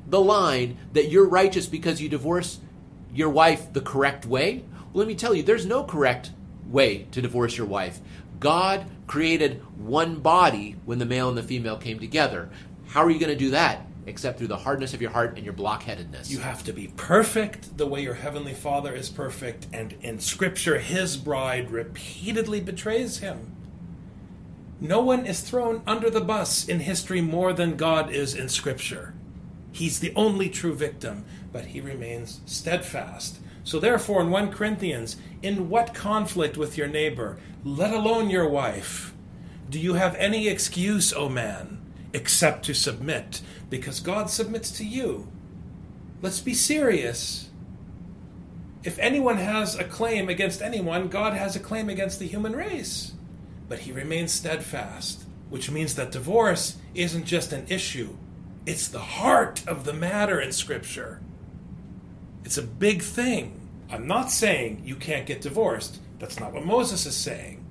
the 0.06 0.20
line 0.20 0.76
that 0.92 1.10
you're 1.10 1.28
righteous 1.28 1.66
because 1.66 2.00
you 2.00 2.08
divorce 2.08 2.58
your 3.12 3.30
wife 3.30 3.72
the 3.72 3.80
correct 3.80 4.26
way? 4.26 4.64
Well, 4.92 5.04
let 5.04 5.08
me 5.08 5.14
tell 5.14 5.34
you, 5.34 5.42
there's 5.42 5.66
no 5.66 5.84
correct 5.84 6.32
way 6.68 7.06
to 7.12 7.22
divorce 7.22 7.56
your 7.56 7.66
wife. 7.66 8.00
God 8.38 8.86
created 9.06 9.62
one 9.76 10.16
body 10.16 10.76
when 10.84 10.98
the 10.98 11.06
male 11.06 11.28
and 11.28 11.36
the 11.36 11.42
female 11.42 11.76
came 11.76 11.98
together. 11.98 12.48
How 12.88 13.04
are 13.04 13.10
you 13.10 13.20
going 13.20 13.32
to 13.32 13.36
do 13.36 13.50
that? 13.50 13.86
Except 14.10 14.38
through 14.38 14.48
the 14.48 14.56
hardness 14.56 14.92
of 14.92 15.00
your 15.00 15.12
heart 15.12 15.36
and 15.36 15.44
your 15.44 15.54
blockheadedness. 15.54 16.30
You 16.30 16.40
have 16.40 16.64
to 16.64 16.72
be 16.72 16.92
perfect 16.96 17.78
the 17.78 17.86
way 17.86 18.02
your 18.02 18.14
heavenly 18.14 18.54
Father 18.54 18.92
is 18.92 19.08
perfect, 19.08 19.68
and 19.72 19.92
in 20.02 20.18
Scripture, 20.18 20.80
his 20.80 21.16
bride 21.16 21.70
repeatedly 21.70 22.60
betrays 22.60 23.18
him. 23.18 23.54
No 24.80 25.00
one 25.00 25.26
is 25.26 25.42
thrown 25.42 25.82
under 25.86 26.10
the 26.10 26.20
bus 26.20 26.66
in 26.66 26.80
history 26.80 27.20
more 27.20 27.52
than 27.52 27.76
God 27.76 28.10
is 28.10 28.34
in 28.34 28.48
Scripture. 28.48 29.14
He's 29.70 30.00
the 30.00 30.12
only 30.16 30.50
true 30.50 30.74
victim, 30.74 31.24
but 31.52 31.66
he 31.66 31.80
remains 31.80 32.40
steadfast. 32.46 33.38
So, 33.62 33.78
therefore, 33.78 34.22
in 34.22 34.30
1 34.30 34.50
Corinthians, 34.50 35.18
in 35.40 35.68
what 35.68 35.94
conflict 35.94 36.56
with 36.56 36.76
your 36.76 36.88
neighbor, 36.88 37.38
let 37.62 37.94
alone 37.94 38.28
your 38.28 38.48
wife, 38.48 39.14
do 39.68 39.78
you 39.78 39.94
have 39.94 40.16
any 40.16 40.48
excuse, 40.48 41.12
O 41.12 41.28
man, 41.28 41.79
except 42.12 42.64
to 42.66 42.74
submit? 42.74 43.40
Because 43.68 44.00
God 44.00 44.30
submits 44.30 44.70
to 44.72 44.84
you. 44.84 45.28
Let's 46.22 46.40
be 46.40 46.54
serious. 46.54 47.50
If 48.82 48.98
anyone 48.98 49.36
has 49.36 49.74
a 49.74 49.84
claim 49.84 50.28
against 50.28 50.62
anyone, 50.62 51.08
God 51.08 51.34
has 51.34 51.54
a 51.56 51.60
claim 51.60 51.88
against 51.88 52.18
the 52.18 52.26
human 52.26 52.54
race 52.54 53.12
but 53.70 53.78
he 53.78 53.92
remains 53.92 54.32
steadfast, 54.32 55.22
which 55.48 55.70
means 55.70 55.94
that 55.94 56.10
divorce 56.10 56.76
isn't 56.92 57.24
just 57.24 57.52
an 57.52 57.64
issue, 57.68 58.16
it's 58.66 58.88
the 58.88 58.98
heart 58.98 59.66
of 59.66 59.84
the 59.84 59.92
matter 59.92 60.40
in 60.40 60.50
Scripture. 60.50 61.20
It's 62.44 62.58
a 62.58 62.62
big 62.62 63.00
thing. 63.00 63.68
I'm 63.88 64.08
not 64.08 64.32
saying 64.32 64.82
you 64.84 64.96
can't 64.96 65.24
get 65.24 65.40
divorced. 65.40 66.00
That's 66.18 66.40
not 66.40 66.52
what 66.52 66.66
Moses 66.66 67.06
is 67.06 67.14
saying. 67.14 67.64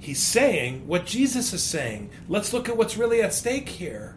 He's 0.00 0.22
saying 0.22 0.86
what 0.86 1.04
Jesus 1.04 1.52
is 1.52 1.62
saying. 1.62 2.10
Let's 2.26 2.54
look 2.54 2.70
at 2.70 2.76
what's 2.78 2.96
really 2.96 3.20
at 3.20 3.34
stake 3.34 3.68
here. 3.68 4.16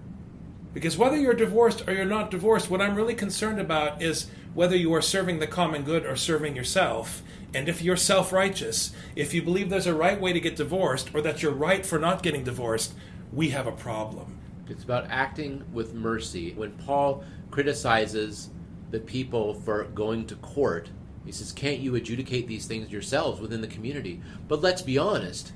Because 0.74 0.98
whether 0.98 1.18
you're 1.18 1.34
divorced 1.34 1.88
or 1.88 1.94
you're 1.94 2.06
not 2.06 2.32
divorced, 2.32 2.70
what 2.70 2.82
I'm 2.82 2.96
really 2.96 3.14
concerned 3.14 3.60
about 3.60 4.02
is 4.02 4.28
whether 4.54 4.78
you 4.78 4.94
are 4.94 5.02
serving 5.02 5.40
the 5.40 5.46
common 5.46 5.84
good 5.84 6.06
or 6.06 6.16
serving 6.16 6.56
yourself. 6.56 7.22
And 7.54 7.68
if 7.68 7.82
you're 7.82 7.98
self 7.98 8.32
righteous, 8.32 8.94
if 9.16 9.34
you 9.34 9.44
believe 9.44 9.70
there's 9.70 9.86
a 9.86 9.94
right 9.94 10.20
way 10.20 10.32
to 10.32 10.40
get 10.40 10.56
divorced 10.56 11.14
or 11.14 11.22
that 11.22 11.44
you're 11.44 11.52
right 11.52 11.86
for 11.86 12.00
not 12.00 12.24
getting 12.24 12.46
divorced, 12.46 12.94
we 13.34 13.50
have 13.50 13.68
a 13.68 13.72
problem. 13.72 14.40
It's 14.70 14.86
about 14.86 15.08
acting 15.10 15.66
with 15.74 15.94
mercy. 15.94 16.54
When 16.54 16.72
Paul 16.72 17.26
criticizes 17.52 18.50
the 18.90 19.00
people 19.00 19.54
for 19.54 19.84
going 19.84 20.28
to 20.28 20.36
court, 20.38 20.90
he 21.26 21.34
says, 21.34 21.52
Can't 21.52 21.80
you 21.80 21.96
adjudicate 21.96 22.48
these 22.48 22.66
things 22.66 22.90
yourselves 22.90 23.42
within 23.42 23.60
the 23.60 23.68
community? 23.68 24.22
But 24.48 24.62
let's 24.62 24.82
be 24.82 24.98
honest. 24.98 25.52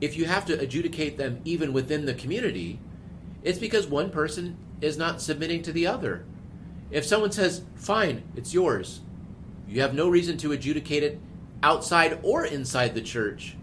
If 0.00 0.16
you 0.16 0.26
have 0.26 0.46
to 0.46 0.58
adjudicate 0.58 1.18
them 1.18 1.40
even 1.44 1.72
within 1.72 2.06
the 2.06 2.14
community, 2.14 2.80
it's 3.42 3.58
because 3.58 3.86
one 3.86 4.10
person 4.10 4.56
is 4.80 4.96
not 4.96 5.20
submitting 5.20 5.62
to 5.62 5.72
the 5.72 5.86
other. 5.86 6.24
If 6.90 7.04
someone 7.04 7.32
says, 7.32 7.62
Fine, 7.74 8.22
it's 8.36 8.54
yours, 8.54 9.00
you 9.68 9.80
have 9.82 9.94
no 9.94 10.08
reason 10.08 10.36
to 10.38 10.52
adjudicate 10.52 11.02
it 11.02 11.20
outside 11.62 12.18
or 12.22 12.44
inside 12.44 12.94
the 12.94 13.02
church. 13.02 13.56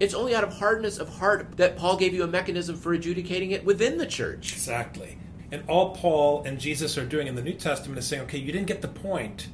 It's 0.00 0.14
only 0.14 0.34
out 0.34 0.44
of 0.44 0.54
hardness 0.54 0.98
of 0.98 1.08
heart 1.08 1.56
that 1.56 1.76
Paul 1.76 1.96
gave 1.96 2.14
you 2.14 2.22
a 2.22 2.28
mechanism 2.28 2.76
for 2.76 2.92
adjudicating 2.92 3.50
it 3.50 3.64
within 3.64 3.98
the 3.98 4.06
church. 4.06 4.52
Exactly. 4.52 5.18
And 5.50 5.64
all 5.66 5.94
Paul 5.94 6.42
and 6.44 6.60
Jesus 6.60 6.96
are 6.98 7.06
doing 7.06 7.26
in 7.26 7.34
the 7.34 7.42
New 7.42 7.54
Testament 7.54 7.98
is 7.98 8.06
saying, 8.06 8.22
okay, 8.22 8.38
you 8.38 8.52
didn't 8.52 8.66
get 8.66 8.82
the 8.82 8.88
point, 8.88 9.48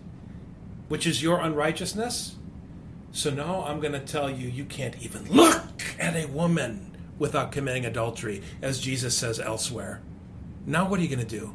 which 0.89 1.07
is 1.07 1.23
your 1.23 1.41
unrighteousness. 1.41 2.37
So 3.15 3.31
now 3.31 3.65
I'm 3.65 3.79
going 3.79 3.93
to 3.93 4.01
tell 4.01 4.29
you, 4.29 4.49
you 4.49 4.65
can't 4.65 5.01
even 5.01 5.31
look 5.33 5.85
at 6.01 6.17
a 6.17 6.27
woman 6.27 6.97
without 7.17 7.53
committing 7.53 7.87
adultery, 7.87 8.43
as 8.61 8.81
Jesus 8.81 9.17
says 9.17 9.39
elsewhere. 9.39 10.03
Now 10.67 10.89
what 10.89 10.99
are 10.99 11.03
you 11.05 11.09
going 11.09 11.25
to 11.25 11.39
do? 11.39 11.55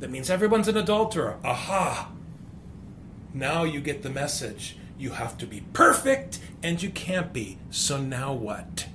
That 0.00 0.10
means 0.10 0.30
everyone's 0.30 0.68
an 0.68 0.78
adulterer. 0.78 1.38
Aha! 1.44 2.10
Now 3.34 3.64
you 3.64 3.82
get 3.82 4.02
the 4.02 4.08
message. 4.08 4.78
You 4.96 5.10
have 5.10 5.36
to 5.38 5.46
be 5.46 5.60
perfect, 5.74 6.38
and 6.62 6.82
you 6.82 6.88
can't 6.88 7.34
be. 7.34 7.58
So 7.68 7.98
now 7.98 8.32
what? 8.32 8.86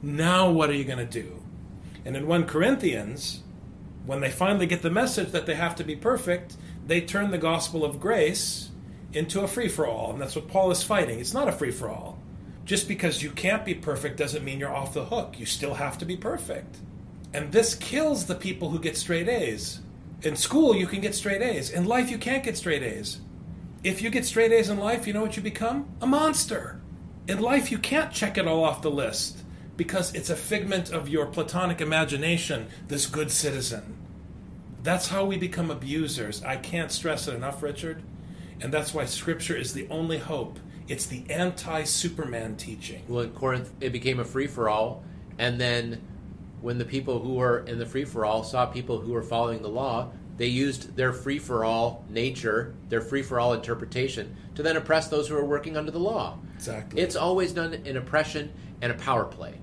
Now 0.00 0.48
what 0.48 0.70
are 0.70 0.74
you 0.74 0.84
going 0.84 1.04
to 1.04 1.04
do? 1.04 1.42
And 2.04 2.16
in 2.16 2.28
1 2.28 2.44
Corinthians, 2.44 3.42
when 4.04 4.20
they 4.20 4.30
finally 4.30 4.66
get 4.66 4.82
the 4.82 4.90
message 4.90 5.32
that 5.32 5.46
they 5.46 5.56
have 5.56 5.74
to 5.76 5.84
be 5.84 5.96
perfect, 5.96 6.56
they 6.86 7.00
turn 7.00 7.32
the 7.32 7.38
gospel 7.38 7.84
of 7.84 7.98
grace 7.98 8.70
into 9.16 9.40
a 9.40 9.48
free 9.48 9.68
for 9.68 9.86
all. 9.86 10.12
And 10.12 10.20
that's 10.20 10.36
what 10.36 10.48
Paul 10.48 10.70
is 10.70 10.82
fighting. 10.82 11.18
It's 11.18 11.34
not 11.34 11.48
a 11.48 11.52
free 11.52 11.70
for 11.70 11.88
all. 11.88 12.18
Just 12.64 12.88
because 12.88 13.22
you 13.22 13.30
can't 13.30 13.64
be 13.64 13.74
perfect 13.74 14.16
doesn't 14.16 14.44
mean 14.44 14.60
you're 14.60 14.74
off 14.74 14.94
the 14.94 15.06
hook. 15.06 15.38
You 15.38 15.46
still 15.46 15.74
have 15.74 15.98
to 15.98 16.04
be 16.04 16.16
perfect. 16.16 16.76
And 17.32 17.52
this 17.52 17.74
kills 17.74 18.26
the 18.26 18.34
people 18.34 18.70
who 18.70 18.78
get 18.78 18.96
straight 18.96 19.28
A's. 19.28 19.80
In 20.22 20.36
school, 20.36 20.74
you 20.74 20.86
can 20.86 21.00
get 21.00 21.14
straight 21.14 21.42
A's. 21.42 21.70
In 21.70 21.84
life, 21.84 22.10
you 22.10 22.18
can't 22.18 22.44
get 22.44 22.56
straight 22.56 22.82
A's. 22.82 23.20
If 23.84 24.02
you 24.02 24.10
get 24.10 24.24
straight 24.24 24.52
A's 24.52 24.68
in 24.68 24.78
life, 24.78 25.06
you 25.06 25.12
know 25.12 25.22
what 25.22 25.36
you 25.36 25.42
become? 25.42 25.88
A 26.00 26.06
monster. 26.06 26.80
In 27.28 27.40
life, 27.40 27.70
you 27.70 27.78
can't 27.78 28.12
check 28.12 28.36
it 28.38 28.46
all 28.46 28.64
off 28.64 28.82
the 28.82 28.90
list 28.90 29.44
because 29.76 30.14
it's 30.14 30.30
a 30.30 30.36
figment 30.36 30.90
of 30.90 31.08
your 31.08 31.26
platonic 31.26 31.80
imagination, 31.80 32.66
this 32.88 33.06
good 33.06 33.30
citizen. 33.30 33.96
That's 34.82 35.08
how 35.08 35.24
we 35.24 35.36
become 35.36 35.70
abusers. 35.70 36.42
I 36.42 36.56
can't 36.56 36.90
stress 36.90 37.28
it 37.28 37.34
enough, 37.34 37.62
Richard. 37.62 38.02
And 38.60 38.72
that's 38.72 38.94
why 38.94 39.04
Scripture 39.04 39.56
is 39.56 39.72
the 39.72 39.86
only 39.90 40.18
hope. 40.18 40.58
It's 40.88 41.06
the 41.06 41.24
anti 41.28 41.84
Superman 41.84 42.56
teaching. 42.56 43.02
Well, 43.08 43.24
in 43.24 43.30
Corinth, 43.30 43.72
it 43.80 43.90
became 43.90 44.20
a 44.20 44.24
free 44.24 44.46
for 44.46 44.68
all. 44.68 45.04
And 45.38 45.60
then 45.60 46.00
when 46.60 46.78
the 46.78 46.84
people 46.84 47.18
who 47.18 47.34
were 47.34 47.60
in 47.60 47.78
the 47.78 47.86
free 47.86 48.04
for 48.04 48.24
all 48.24 48.42
saw 48.42 48.66
people 48.66 49.00
who 49.00 49.12
were 49.12 49.22
following 49.22 49.62
the 49.62 49.68
law, 49.68 50.10
they 50.36 50.46
used 50.46 50.96
their 50.96 51.12
free 51.12 51.38
for 51.38 51.64
all 51.64 52.04
nature, 52.08 52.74
their 52.88 53.00
free 53.00 53.22
for 53.22 53.40
all 53.40 53.54
interpretation, 53.54 54.36
to 54.54 54.62
then 54.62 54.76
oppress 54.76 55.08
those 55.08 55.28
who 55.28 55.34
were 55.34 55.44
working 55.44 55.76
under 55.76 55.90
the 55.90 55.98
law. 55.98 56.38
Exactly. 56.54 57.00
It's 57.00 57.16
always 57.16 57.52
done 57.52 57.74
in 57.74 57.96
oppression 57.96 58.52
and 58.82 58.92
a 58.92 58.96
power 58.96 59.24
play. 59.24 59.54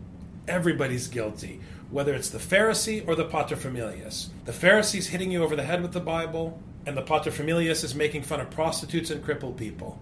Everybody's 0.48 1.08
guilty, 1.08 1.62
whether 1.90 2.14
it's 2.14 2.30
the 2.30 2.40
Pharisee 2.40 3.08
or 3.08 3.16
the 3.16 3.26
paterfamilias. 3.26 4.30
The 4.46 4.52
Pharisee's 4.52 5.08
hitting 5.08 5.32
you 5.32 5.44
over 5.44 5.56
the 5.56 5.64
head 5.64 5.82
with 5.82 5.94
the 5.94 6.00
Bible, 6.00 6.60
and 6.86 6.98
the 6.98 7.02
paterfamilias 7.02 7.84
is 7.84 7.96
making 7.96 8.24
fun 8.24 8.40
of 8.40 8.50
prostitutes 8.50 9.10
and 9.10 9.24
crippled 9.24 9.58
people. 9.58 10.00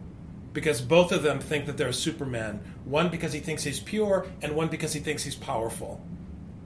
Because 0.54 0.82
both 0.82 1.12
of 1.12 1.24
them 1.24 1.40
think 1.40 1.66
that 1.66 1.78
they're 1.78 1.90
a 1.90 1.94
Superman. 1.94 2.60
One 2.84 3.10
because 3.10 3.34
he 3.34 3.40
thinks 3.40 3.64
he's 3.64 3.80
pure, 3.80 4.28
and 4.42 4.56
one 4.56 4.68
because 4.68 4.94
he 4.94 5.00
thinks 5.00 5.24
he's 5.24 5.36
powerful. 5.36 6.02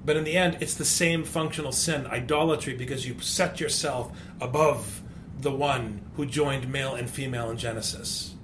But 0.04 0.18
in 0.18 0.24
the 0.24 0.38
end, 0.38 0.58
it's 0.60 0.76
the 0.76 0.86
same 0.86 1.24
functional 1.24 1.72
sin, 1.72 2.08
idolatry, 2.08 2.76
because 2.76 3.08
you 3.08 3.20
set 3.20 3.60
yourself 3.60 4.18
above 4.40 5.02
the 5.40 5.52
one 5.52 6.02
who 6.16 6.26
joined 6.26 6.72
male 6.72 6.96
and 6.96 7.10
female 7.10 7.50
in 7.50 7.58
Genesis. 7.58 8.36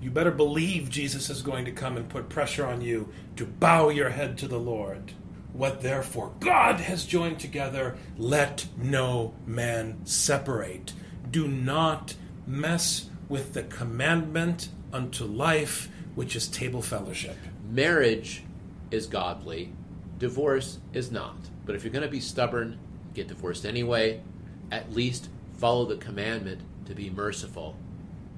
You 0.00 0.10
better 0.10 0.30
believe 0.30 0.90
Jesus 0.90 1.30
is 1.30 1.42
going 1.42 1.64
to 1.64 1.72
come 1.72 1.96
and 1.96 2.08
put 2.08 2.28
pressure 2.28 2.66
on 2.66 2.80
you 2.80 3.08
to 3.36 3.46
bow 3.46 3.88
your 3.88 4.10
head 4.10 4.38
to 4.38 4.48
the 4.48 4.58
Lord. 4.58 5.12
What 5.52 5.80
therefore 5.80 6.32
God 6.38 6.80
has 6.80 7.06
joined 7.06 7.40
together, 7.40 7.96
let 8.18 8.66
no 8.76 9.34
man 9.46 10.04
separate. 10.04 10.92
Do 11.30 11.48
not 11.48 12.14
mess 12.46 13.10
with 13.28 13.52
the 13.52 13.64
commandment 13.64 14.68
unto 14.92 15.24
life, 15.24 15.88
which 16.14 16.36
is 16.36 16.48
table 16.48 16.82
fellowship. 16.82 17.36
Marriage 17.68 18.44
is 18.90 19.06
godly, 19.06 19.72
Divorce 20.18 20.78
is 20.94 21.10
not. 21.10 21.36
But 21.66 21.74
if 21.74 21.84
you're 21.84 21.92
going 21.92 22.04
to 22.04 22.10
be 22.10 22.20
stubborn, 22.20 22.78
get 23.14 23.28
divorced 23.28 23.66
anyway, 23.66 24.22
at 24.70 24.92
least 24.92 25.28
follow 25.58 25.84
the 25.84 25.96
commandment 25.96 26.62
to 26.86 26.94
be 26.94 27.10
merciful, 27.10 27.76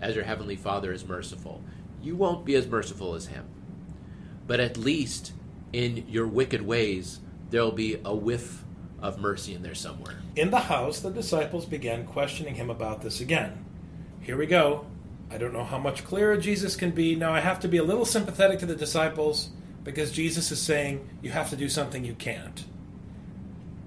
as 0.00 0.16
your 0.16 0.24
Heavenly 0.24 0.56
Father 0.56 0.92
is 0.92 1.06
merciful. 1.06 1.62
You 2.02 2.16
won't 2.16 2.44
be 2.44 2.54
as 2.56 2.66
merciful 2.66 3.14
as 3.14 3.26
Him. 3.26 3.44
But 4.46 4.60
at 4.60 4.76
least 4.76 5.32
in 5.72 6.04
your 6.08 6.26
wicked 6.26 6.62
ways, 6.62 7.20
there'll 7.50 7.70
be 7.70 8.00
a 8.04 8.14
whiff 8.14 8.64
of 9.00 9.20
mercy 9.20 9.54
in 9.54 9.62
there 9.62 9.74
somewhere. 9.74 10.16
In 10.36 10.50
the 10.50 10.60
house, 10.60 11.00
the 11.00 11.10
disciples 11.10 11.66
began 11.66 12.06
questioning 12.06 12.54
him 12.54 12.70
about 12.70 13.02
this 13.02 13.20
again. 13.20 13.64
Here 14.20 14.36
we 14.36 14.46
go. 14.46 14.86
I 15.30 15.38
don't 15.38 15.52
know 15.52 15.64
how 15.64 15.78
much 15.78 16.04
clearer 16.04 16.36
Jesus 16.36 16.74
can 16.74 16.90
be. 16.90 17.14
Now, 17.14 17.32
I 17.32 17.40
have 17.40 17.60
to 17.60 17.68
be 17.68 17.76
a 17.76 17.84
little 17.84 18.04
sympathetic 18.04 18.58
to 18.60 18.66
the 18.66 18.74
disciples 18.74 19.50
because 19.84 20.10
Jesus 20.10 20.50
is 20.50 20.60
saying 20.60 21.08
you 21.22 21.30
have 21.30 21.50
to 21.50 21.56
do 21.56 21.68
something 21.68 22.04
you 22.04 22.14
can't. 22.14 22.64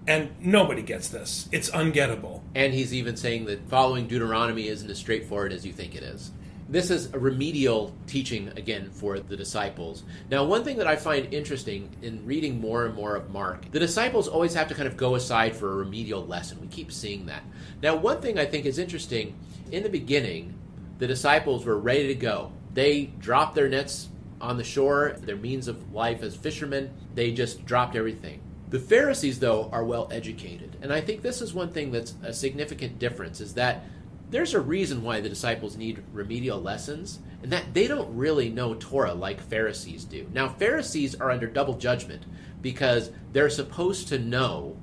And 0.07 0.31
nobody 0.39 0.81
gets 0.81 1.09
this. 1.09 1.47
It's 1.51 1.69
ungettable. 1.69 2.41
And 2.55 2.73
he's 2.73 2.93
even 2.93 3.17
saying 3.17 3.45
that 3.45 3.69
following 3.69 4.07
Deuteronomy 4.07 4.67
isn't 4.67 4.89
as 4.89 4.97
straightforward 4.97 5.53
as 5.53 5.65
you 5.65 5.73
think 5.73 5.95
it 5.95 6.03
is. 6.03 6.31
This 6.71 6.89
is 6.89 7.13
a 7.13 7.19
remedial 7.19 7.93
teaching 8.07 8.47
again 8.55 8.91
for 8.91 9.19
the 9.19 9.35
disciples. 9.35 10.03
Now, 10.29 10.45
one 10.45 10.63
thing 10.63 10.77
that 10.77 10.87
I 10.87 10.95
find 10.95 11.33
interesting 11.33 11.93
in 12.01 12.25
reading 12.25 12.61
more 12.61 12.85
and 12.85 12.95
more 12.95 13.17
of 13.17 13.29
Mark, 13.29 13.69
the 13.71 13.79
disciples 13.79 14.29
always 14.29 14.53
have 14.53 14.69
to 14.69 14.73
kind 14.73 14.87
of 14.87 14.95
go 14.95 15.15
aside 15.15 15.53
for 15.53 15.73
a 15.73 15.75
remedial 15.75 16.25
lesson. 16.25 16.61
We 16.61 16.67
keep 16.67 16.93
seeing 16.93 17.25
that. 17.25 17.43
Now, 17.83 17.97
one 17.97 18.21
thing 18.21 18.39
I 18.39 18.45
think 18.45 18.65
is 18.65 18.79
interesting 18.79 19.35
in 19.69 19.83
the 19.83 19.89
beginning, 19.89 20.53
the 20.97 21.07
disciples 21.07 21.65
were 21.65 21.77
ready 21.77 22.07
to 22.07 22.15
go. 22.15 22.53
They 22.73 23.07
dropped 23.19 23.55
their 23.55 23.67
nets 23.67 24.07
on 24.39 24.55
the 24.55 24.63
shore, 24.63 25.17
their 25.19 25.35
means 25.35 25.67
of 25.67 25.91
life 25.91 26.23
as 26.23 26.37
fishermen, 26.37 26.89
they 27.15 27.33
just 27.33 27.65
dropped 27.65 27.97
everything. 27.97 28.39
The 28.69 28.79
Pharisees, 28.79 29.39
though, 29.39 29.69
are 29.73 29.83
well 29.83 30.07
educated. 30.09 30.77
And 30.81 30.93
I 30.93 31.01
think 31.01 31.21
this 31.21 31.41
is 31.41 31.53
one 31.53 31.73
thing 31.73 31.91
that's 31.91 32.15
a 32.23 32.31
significant 32.31 32.97
difference 32.97 33.41
is 33.41 33.55
that 33.55 33.83
there's 34.31 34.53
a 34.53 34.59
reason 34.59 35.03
why 35.03 35.19
the 35.19 35.29
disciples 35.29 35.77
need 35.77 36.03
remedial 36.13 36.59
lessons, 36.59 37.19
and 37.43 37.51
that 37.51 37.73
they 37.73 37.87
don't 37.87 38.15
really 38.15 38.49
know 38.49 38.73
Torah 38.75 39.13
like 39.13 39.41
Pharisees 39.41 40.05
do. 40.05 40.27
Now, 40.33 40.49
Pharisees 40.49 41.15
are 41.15 41.29
under 41.29 41.47
double 41.47 41.75
judgment 41.75 42.23
because 42.61 43.11
they're 43.33 43.49
supposed 43.49 44.07
to 44.07 44.19
know, 44.19 44.77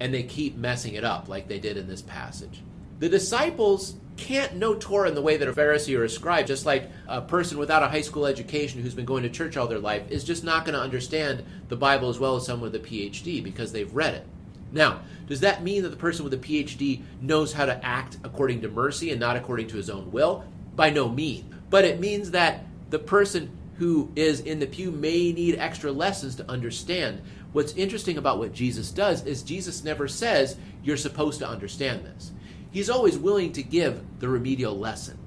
and 0.00 0.12
they 0.12 0.24
keep 0.24 0.56
messing 0.56 0.94
it 0.94 1.04
up 1.04 1.28
like 1.28 1.48
they 1.48 1.60
did 1.60 1.76
in 1.76 1.86
this 1.86 2.02
passage. 2.02 2.62
The 2.98 3.08
disciples 3.08 3.94
can't 4.16 4.56
know 4.56 4.74
Torah 4.74 5.08
in 5.08 5.14
the 5.14 5.22
way 5.22 5.36
that 5.36 5.46
a 5.46 5.52
Pharisee 5.52 5.96
or 5.96 6.02
a 6.02 6.08
scribe, 6.08 6.48
just 6.48 6.66
like 6.66 6.90
a 7.06 7.20
person 7.22 7.56
without 7.56 7.84
a 7.84 7.88
high 7.88 8.00
school 8.00 8.26
education 8.26 8.82
who's 8.82 8.94
been 8.94 9.04
going 9.04 9.22
to 9.22 9.30
church 9.30 9.56
all 9.56 9.68
their 9.68 9.78
life, 9.78 10.10
is 10.10 10.24
just 10.24 10.42
not 10.42 10.64
going 10.64 10.74
to 10.74 10.82
understand 10.82 11.44
the 11.68 11.76
Bible 11.76 12.08
as 12.08 12.18
well 12.18 12.34
as 12.34 12.44
someone 12.44 12.72
with 12.72 12.82
a 12.82 12.84
PhD 12.84 13.42
because 13.44 13.70
they've 13.70 13.94
read 13.94 14.14
it. 14.14 14.26
Now, 14.72 15.00
does 15.26 15.40
that 15.40 15.62
mean 15.62 15.82
that 15.82 15.90
the 15.90 15.96
person 15.96 16.24
with 16.24 16.34
a 16.34 16.38
PhD 16.38 17.02
knows 17.20 17.52
how 17.52 17.66
to 17.66 17.84
act 17.84 18.18
according 18.24 18.62
to 18.62 18.68
mercy 18.68 19.10
and 19.10 19.20
not 19.20 19.36
according 19.36 19.68
to 19.68 19.76
his 19.76 19.90
own 19.90 20.10
will? 20.10 20.44
By 20.74 20.90
no 20.90 21.08
means. 21.08 21.54
But 21.70 21.84
it 21.84 22.00
means 22.00 22.30
that 22.30 22.64
the 22.90 22.98
person 22.98 23.56
who 23.76 24.10
is 24.16 24.40
in 24.40 24.58
the 24.58 24.66
pew 24.66 24.90
may 24.90 25.32
need 25.32 25.56
extra 25.58 25.92
lessons 25.92 26.36
to 26.36 26.50
understand. 26.50 27.22
What's 27.52 27.74
interesting 27.74 28.18
about 28.18 28.38
what 28.38 28.52
Jesus 28.52 28.90
does 28.90 29.24
is 29.24 29.42
Jesus 29.42 29.84
never 29.84 30.08
says, 30.08 30.56
You're 30.82 30.96
supposed 30.96 31.38
to 31.40 31.48
understand 31.48 32.04
this. 32.04 32.32
He's 32.70 32.90
always 32.90 33.16
willing 33.16 33.52
to 33.52 33.62
give 33.62 34.02
the 34.18 34.28
remedial 34.28 34.78
lesson. 34.78 35.18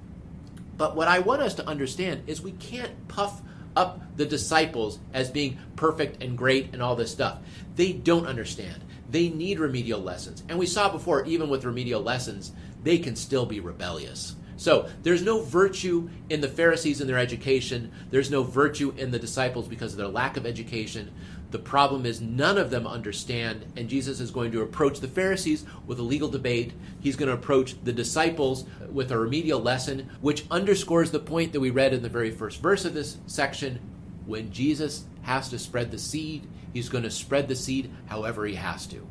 But 0.78 0.96
what 0.96 1.08
I 1.08 1.20
want 1.20 1.42
us 1.42 1.56
to 1.56 1.68
understand 1.68 2.24
is 2.28 2.42
we 2.42 2.52
can't 2.54 3.08
puff 3.08 3.42
up 3.76 4.02
the 4.18 4.26
disciples 4.26 5.00
as 5.14 5.30
being 5.30 5.58
perfect 5.76 6.22
and 6.22 6.38
great 6.38 6.74
and 6.74 6.82
all 6.82 6.96
this 6.96 7.12
stuff. 7.12 7.40
They 7.76 7.94
don't 7.94 8.28
understand. 8.28 8.84
They 9.12 9.30
need 9.30 9.60
remedial 9.60 10.00
lessons. 10.00 10.44
And 10.50 10.58
we 10.58 10.66
saw 10.66 10.90
before, 10.90 11.26
even 11.26 11.50
with 11.50 11.66
remedial 11.66 12.02
lessons, 12.02 12.54
they 12.84 12.98
can 12.98 13.16
still 13.16 13.46
be 13.46 13.60
rebellious. 13.60 14.36
So 14.56 14.88
there's 15.02 15.24
no 15.24 15.42
virtue 15.42 16.10
in 16.30 16.40
the 16.40 16.48
Pharisees 16.48 17.02
in 17.02 17.08
their 17.08 17.18
education. 17.18 17.92
There's 18.12 18.32
no 18.32 18.44
virtue 18.44 18.94
in 18.96 19.12
the 19.12 19.20
disciples 19.20 19.68
because 19.68 19.94
of 19.94 19.98
their 19.98 20.08
lack 20.08 20.38
of 20.38 20.46
education. 20.46 21.12
The 21.50 21.60
problem 21.60 22.06
is 22.06 22.22
none 22.22 22.58
of 22.58 22.70
them 22.70 22.88
understand, 22.88 23.66
and 23.76 23.90
Jesus 23.90 24.22
is 24.22 24.32
going 24.32 24.52
to 24.54 24.62
approach 24.62 25.00
the 25.00 25.08
Pharisees 25.08 25.66
with 25.86 26.00
a 26.00 26.04
legal 26.04 26.30
debate. 26.30 26.74
He's 27.02 27.18
going 27.18 27.28
to 27.28 27.36
approach 27.36 27.76
the 27.84 27.92
disciples 27.92 28.64
with 28.90 29.12
a 29.12 29.18
remedial 29.18 29.60
lesson, 29.60 30.10
which 30.22 30.46
underscores 30.50 31.12
the 31.12 31.20
point 31.20 31.52
that 31.52 31.60
we 31.60 31.72
read 31.72 31.94
in 31.94 32.04
the 32.04 32.08
very 32.08 32.32
first 32.32 32.62
verse 32.62 32.86
of 32.86 32.94
this 32.94 33.18
section. 33.26 33.80
When 34.26 34.52
Jesus 34.52 35.06
has 35.24 35.50
to 35.50 35.60
spread 35.60 35.92
the 35.92 36.00
seed, 36.00 36.48
he's 36.74 36.90
going 36.90 37.04
to 37.04 37.12
spread 37.12 37.48
the 37.48 37.56
seed 37.56 37.92
however 38.08 38.46
he 38.46 38.56
has 38.56 38.86
to. 38.88 39.08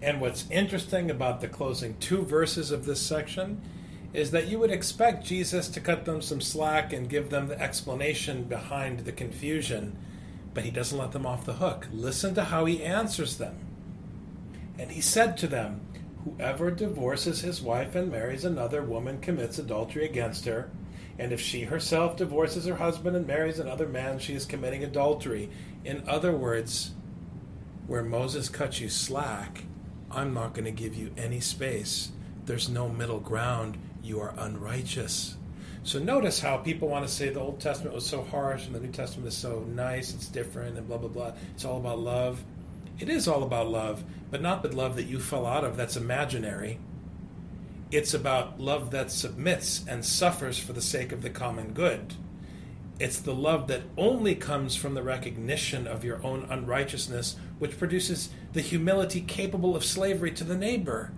And 0.00 0.20
what's 0.20 0.48
interesting 0.50 1.10
about 1.10 1.40
the 1.40 1.48
closing 1.48 1.96
two 1.98 2.22
verses 2.22 2.70
of 2.70 2.84
this 2.84 3.00
section 3.00 3.60
is 4.12 4.30
that 4.30 4.46
you 4.46 4.58
would 4.58 4.70
expect 4.70 5.26
Jesus 5.26 5.68
to 5.68 5.80
cut 5.80 6.04
them 6.04 6.22
some 6.22 6.40
slack 6.40 6.92
and 6.92 7.08
give 7.08 7.30
them 7.30 7.48
the 7.48 7.60
explanation 7.60 8.44
behind 8.44 9.00
the 9.00 9.12
confusion 9.12 9.96
but 10.58 10.64
he 10.64 10.72
doesn't 10.72 10.98
let 10.98 11.12
them 11.12 11.24
off 11.24 11.44
the 11.44 11.52
hook. 11.52 11.86
Listen 11.92 12.34
to 12.34 12.42
how 12.42 12.64
he 12.64 12.82
answers 12.82 13.36
them. 13.36 13.56
And 14.76 14.90
he 14.90 15.00
said 15.00 15.36
to 15.36 15.46
them, 15.46 15.82
Whoever 16.24 16.72
divorces 16.72 17.42
his 17.42 17.62
wife 17.62 17.94
and 17.94 18.10
marries 18.10 18.44
another 18.44 18.82
woman 18.82 19.20
commits 19.20 19.60
adultery 19.60 20.04
against 20.04 20.46
her. 20.46 20.68
And 21.18 21.32
if 21.32 21.40
she 21.40 21.62
herself 21.62 22.16
divorces 22.16 22.66
her 22.66 22.76
husband 22.76 23.16
and 23.16 23.26
marries 23.26 23.58
another 23.58 23.88
man, 23.88 24.18
she 24.18 24.34
is 24.34 24.46
committing 24.46 24.84
adultery. 24.84 25.50
In 25.84 26.08
other 26.08 26.32
words, 26.32 26.92
where 27.86 28.04
Moses 28.04 28.48
cut 28.48 28.80
you 28.80 28.88
slack, 28.88 29.64
I'm 30.10 30.32
not 30.32 30.54
going 30.54 30.64
to 30.64 30.70
give 30.70 30.94
you 30.94 31.10
any 31.16 31.40
space. 31.40 32.12
There's 32.44 32.68
no 32.68 32.88
middle 32.88 33.20
ground. 33.20 33.78
You 34.02 34.20
are 34.20 34.34
unrighteous. 34.38 35.36
So 35.82 35.98
notice 35.98 36.40
how 36.40 36.58
people 36.58 36.88
want 36.88 37.06
to 37.06 37.12
say 37.12 37.30
the 37.30 37.40
Old 37.40 37.60
Testament 37.60 37.94
was 37.94 38.06
so 38.06 38.22
harsh 38.22 38.66
and 38.66 38.74
the 38.74 38.80
New 38.80 38.92
Testament 38.92 39.28
is 39.28 39.36
so 39.36 39.64
nice, 39.68 40.14
it's 40.14 40.28
different, 40.28 40.76
and 40.76 40.86
blah, 40.86 40.98
blah, 40.98 41.08
blah. 41.08 41.32
It's 41.54 41.64
all 41.64 41.78
about 41.78 41.98
love. 41.98 42.42
It 42.98 43.08
is 43.08 43.28
all 43.28 43.42
about 43.42 43.68
love, 43.68 44.04
but 44.30 44.42
not 44.42 44.62
the 44.62 44.74
love 44.74 44.96
that 44.96 45.04
you 45.04 45.18
fell 45.18 45.46
out 45.46 45.64
of 45.64 45.76
that's 45.76 45.96
imaginary. 45.96 46.78
It's 47.90 48.12
about 48.12 48.60
love 48.60 48.90
that 48.90 49.10
submits 49.10 49.82
and 49.88 50.04
suffers 50.04 50.58
for 50.58 50.74
the 50.74 50.82
sake 50.82 51.10
of 51.10 51.22
the 51.22 51.30
common 51.30 51.72
good. 51.72 52.14
It's 53.00 53.18
the 53.18 53.34
love 53.34 53.68
that 53.68 53.82
only 53.96 54.34
comes 54.34 54.76
from 54.76 54.92
the 54.94 55.02
recognition 55.02 55.86
of 55.86 56.04
your 56.04 56.22
own 56.22 56.46
unrighteousness, 56.50 57.36
which 57.58 57.78
produces 57.78 58.28
the 58.52 58.60
humility 58.60 59.22
capable 59.22 59.74
of 59.74 59.84
slavery 59.84 60.32
to 60.32 60.44
the 60.44 60.56
neighbor. 60.56 61.12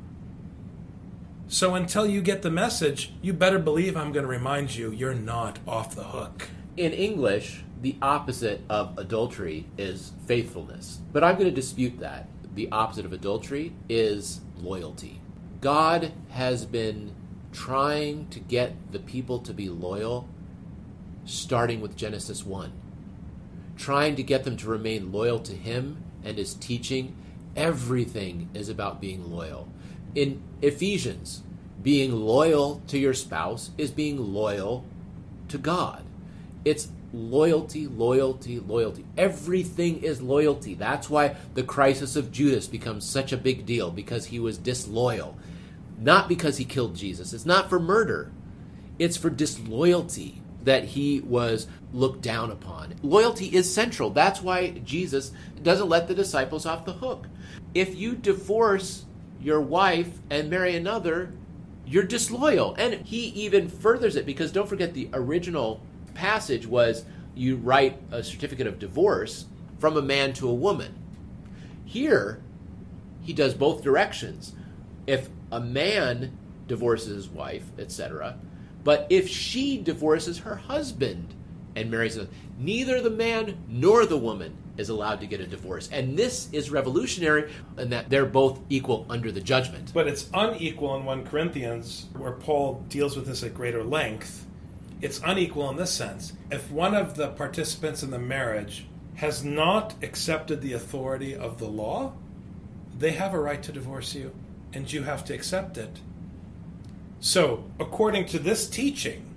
So 1.49 1.75
until 1.75 2.07
you 2.07 2.23
get 2.23 2.43
the 2.43 2.51
message, 2.51 3.15
you 3.21 3.33
better 3.33 3.59
believe 3.59 3.97
I'm 3.97 4.13
going 4.13 4.25
to 4.25 4.31
remind 4.31 4.77
you 4.77 4.93
you're 4.93 5.15
not 5.15 5.59
off 5.67 5.97
the 5.97 6.05
hook. 6.05 6.49
In 6.77 6.93
English, 6.93 7.65
the 7.83 7.97
opposite 8.01 8.61
of 8.69 8.97
adultery 8.97 9.67
is 9.77 10.13
faithfulness. 10.27 11.01
But 11.13 11.25
I'm 11.25 11.35
going 11.35 11.49
to 11.49 11.55
dispute 11.55 11.99
that. 11.99 12.29
The 12.55 12.71
opposite 12.71 13.07
of 13.07 13.13
adultery 13.13 13.73
is 13.89 14.41
loyalty. 14.57 15.21
God 15.61 16.13
has 16.31 16.65
been 16.65 17.15
trying 17.53 18.29
to 18.29 18.41
get 18.41 18.93
the 18.93 18.99
people 18.99 19.41
to 19.41 19.53
be 19.53 19.69
loyal 19.69 20.29
starting 21.25 21.81
with 21.81 21.97
Genesis 21.97 22.45
1. 22.45 22.73
Trying 23.77 24.17
to 24.17 24.23
get 24.23 24.45
them 24.45 24.57
to 24.59 24.69
remain 24.69 25.13
loyal 25.13 25.39
to 25.41 25.53
Him 25.53 26.03
and 26.25 26.39
His 26.39 26.55
teaching. 26.55 27.17
Everything 27.57 28.49
is 28.55 28.69
about 28.69 29.01
being 29.01 29.31
loyal 29.31 29.69
in 30.15 30.43
Ephesians, 30.63 31.43
being 31.83 32.13
loyal 32.13 32.83
to 32.89 32.99
your 32.99 33.15
spouse 33.15 33.71
is 33.79 33.91
being 33.91 34.33
loyal 34.33 34.85
to 35.49 35.59
God. 35.59 36.03
It's 36.65 36.89
loyalty, 37.13 37.87
loyalty, 37.87 38.61
loyalty. 38.61 39.05
Everything 39.17 40.03
is 40.03 40.21
loyalty. 40.21 40.75
That's 40.75 41.09
why 41.09 41.37
the 41.55 41.63
crisis 41.63 42.17
of 42.17 42.31
Judas 42.31 42.67
becomes 42.67 43.09
such 43.09 43.33
a 43.33 43.37
big 43.37 43.67
deal 43.67 43.91
because 43.91 44.27
he 44.27 44.39
was 44.39 44.59
disloyal. 44.59 45.37
Not 46.01 46.29
because 46.29 46.57
he 46.57 46.65
killed 46.65 46.97
Jesus. 46.97 47.33
It's 47.33 47.47
not 47.47 47.69
for 47.69 47.79
murder, 47.79 48.33
it's 48.99 49.17
for 49.17 49.31
disloyalty 49.31 50.43
that 50.65 50.85
he 50.85 51.21
was 51.21 51.67
looked 51.93 52.23
down 52.23 52.51
upon. 52.51 52.95
Loyalty 53.03 53.47
is 53.47 53.73
central. 53.73 54.11
That's 54.11 54.43
why 54.43 54.71
Jesus 54.85 55.33
doesn't 55.63 55.89
let 55.89 56.09
the 56.09 56.15
disciples 56.15 56.67
off 56.67 56.85
the 56.85 56.93
hook. 56.93 57.27
If 57.75 57.97
you 57.97 58.15
divorce 58.15 59.05
your 59.41 59.61
wife 59.61 60.19
and 60.29 60.51
marry 60.51 60.77
another, 60.77 61.33
you're 61.87 62.05
disloyal. 62.05 62.75
And 62.75 62.95
he 63.07 63.27
even 63.29 63.69
furthers 63.69 64.17
it 64.17 64.27
because 64.27 64.53
don't 64.53 64.69
forget 64.69 64.93
the 64.93 65.09
original 65.13 65.81
passage 66.15 66.67
was 66.67 67.05
you 67.35 67.57
write 67.57 67.99
a 68.11 68.23
certificate 68.23 68.67
of 68.67 68.79
divorce 68.79 69.47
from 69.79 69.97
a 69.97 70.03
man 70.03 70.33
to 70.35 70.49
a 70.49 70.55
woman. 70.55 70.95
Here, 71.85 72.43
he 73.23 73.33
does 73.33 73.55
both 73.55 73.83
directions. 73.83 74.53
If 75.07 75.31
a 75.51 75.61
man 75.61 76.37
divorces 76.67 77.15
his 77.15 77.29
wife, 77.29 77.65
etc., 77.79 78.39
but 78.83 79.07
if 79.11 79.29
she 79.29 79.77
divorces 79.79 80.39
her 80.39 80.57
husband 80.57 81.35
and 81.77 81.91
marries 81.91 82.17
another, 82.17 82.31
neither 82.59 83.01
the 83.01 83.11
man 83.11 83.59
nor 83.69 84.07
the 84.07 84.17
woman 84.17 84.57
is 84.77 84.89
allowed 84.89 85.21
to 85.21 85.27
get 85.27 85.41
a 85.41 85.47
divorce. 85.47 85.89
And 85.93 86.17
this 86.17 86.49
is 86.53 86.71
revolutionary 86.71 87.53
in 87.77 87.91
that 87.91 88.09
they're 88.09 88.25
both 88.25 88.61
equal 88.71 89.05
under 89.11 89.31
the 89.31 89.41
judgment. 89.41 89.93
But 89.93 90.09
it's 90.09 90.31
unequal 90.33 90.97
in 90.97 91.05
1 91.05 91.27
Corinthians, 91.27 92.07
where 92.17 92.33
Paul 92.33 92.85
deals 92.89 93.17
with 93.17 93.27
this 93.27 93.43
at 93.43 93.55
greater 93.55 93.85
length. 93.85 94.47
It's 95.03 95.21
unequal 95.25 95.69
in 95.71 95.77
this 95.77 95.91
sense. 95.91 96.33
If 96.51 96.71
one 96.71 96.95
of 96.95 97.17
the 97.17 97.29
participants 97.29 98.03
in 98.03 98.11
the 98.11 98.19
marriage 98.19 98.87
has 99.17 99.45
not 99.45 99.95
accepted 100.03 100.63
the 100.63 100.73
authority 100.73 101.35
of 101.35 101.59
the 101.59 101.69
law, 101.69 102.15
they 102.99 103.13
have 103.13 103.35
a 103.35 103.41
right 103.41 103.63
to 103.63 103.73
divorce 103.73 104.15
you, 104.15 104.33
and 104.73 104.93
you 104.93 105.03
have 105.03 105.25
to 105.27 105.35
accept 105.35 105.77
it. 105.79 106.01
So, 107.21 107.65
according 107.79 108.27
to 108.27 108.39
this 108.39 108.69
teaching, 108.69 109.35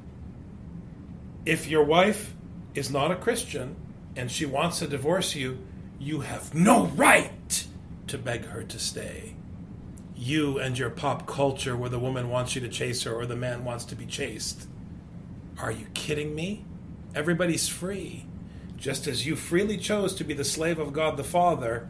if 1.46 1.68
your 1.68 1.84
wife 1.84 2.34
is 2.76 2.90
not 2.90 3.12
a 3.12 3.16
Christian 3.16 3.76
and 4.16 4.32
she 4.32 4.46
wants 4.46 4.80
to 4.80 4.88
divorce 4.88 5.36
you, 5.36 5.60
you 6.00 6.22
have 6.22 6.54
no 6.54 6.86
right 6.88 7.66
to 8.08 8.18
beg 8.18 8.46
her 8.46 8.64
to 8.64 8.80
stay. 8.80 9.36
You 10.16 10.60
and 10.60 10.78
your 10.78 10.90
pop 10.90 11.28
culture 11.28 11.76
where 11.76 11.90
the 11.90 12.00
woman 12.00 12.30
wants 12.30 12.56
you 12.56 12.62
to 12.62 12.70
chase 12.70 13.04
her 13.04 13.14
or 13.14 13.26
the 13.26 13.36
man 13.36 13.66
wants 13.66 13.86
to 13.86 13.96
be 13.96 14.06
chased. 14.06 14.68
Are 15.60 15.72
you 15.72 15.88
kidding 15.94 16.34
me? 16.36 16.66
Everybody's 17.16 17.68
free. 17.68 18.26
Just 18.78 19.08
as 19.08 19.26
you 19.26 19.36
freely 19.36 19.78
chose 19.78 20.14
to 20.16 20.24
be 20.24 20.34
the 20.34 20.44
slave 20.44 20.80
of 20.80 20.94
God 20.94 21.18
the 21.18 21.24
Father, 21.24 21.90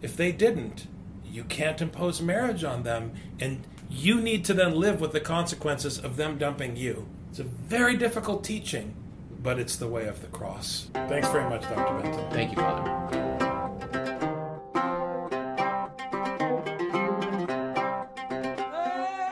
if 0.00 0.16
they 0.16 0.32
didn't, 0.32 0.86
you 1.32 1.44
can't 1.44 1.80
impose 1.80 2.20
marriage 2.20 2.62
on 2.62 2.82
them, 2.82 3.12
and 3.40 3.66
you 3.88 4.20
need 4.20 4.44
to 4.44 4.54
then 4.54 4.74
live 4.74 5.00
with 5.00 5.12
the 5.12 5.20
consequences 5.20 5.98
of 5.98 6.16
them 6.16 6.36
dumping 6.36 6.76
you. 6.76 7.08
It's 7.30 7.38
a 7.38 7.44
very 7.44 7.96
difficult 7.96 8.44
teaching, 8.44 8.94
but 9.42 9.58
it's 9.58 9.76
the 9.76 9.88
way 9.88 10.06
of 10.06 10.20
the 10.20 10.26
cross. 10.28 10.88
Thanks 10.92 11.28
very 11.30 11.48
much, 11.48 11.62
Dr. 11.62 12.02
Benton. 12.02 12.30
Thank 12.30 12.50
you, 12.50 12.56
Father. 12.56 12.88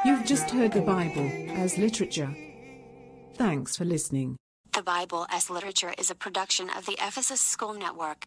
You've 0.07 0.25
just 0.25 0.51
heard 0.51 0.73
the 0.73 0.81
Bible 0.81 1.31
as 1.51 1.77
literature. 1.77 2.35
Thanks 3.35 3.77
for 3.77 3.85
listening. 3.85 4.37
The 4.73 4.83
Bible 4.83 5.27
as 5.31 5.51
Literature 5.51 5.93
is 5.99 6.11
a 6.11 6.15
production 6.15 6.71
of 6.71 6.87
the 6.87 6.95
Ephesus 6.95 7.41
School 7.41 7.75
Network. 7.75 8.27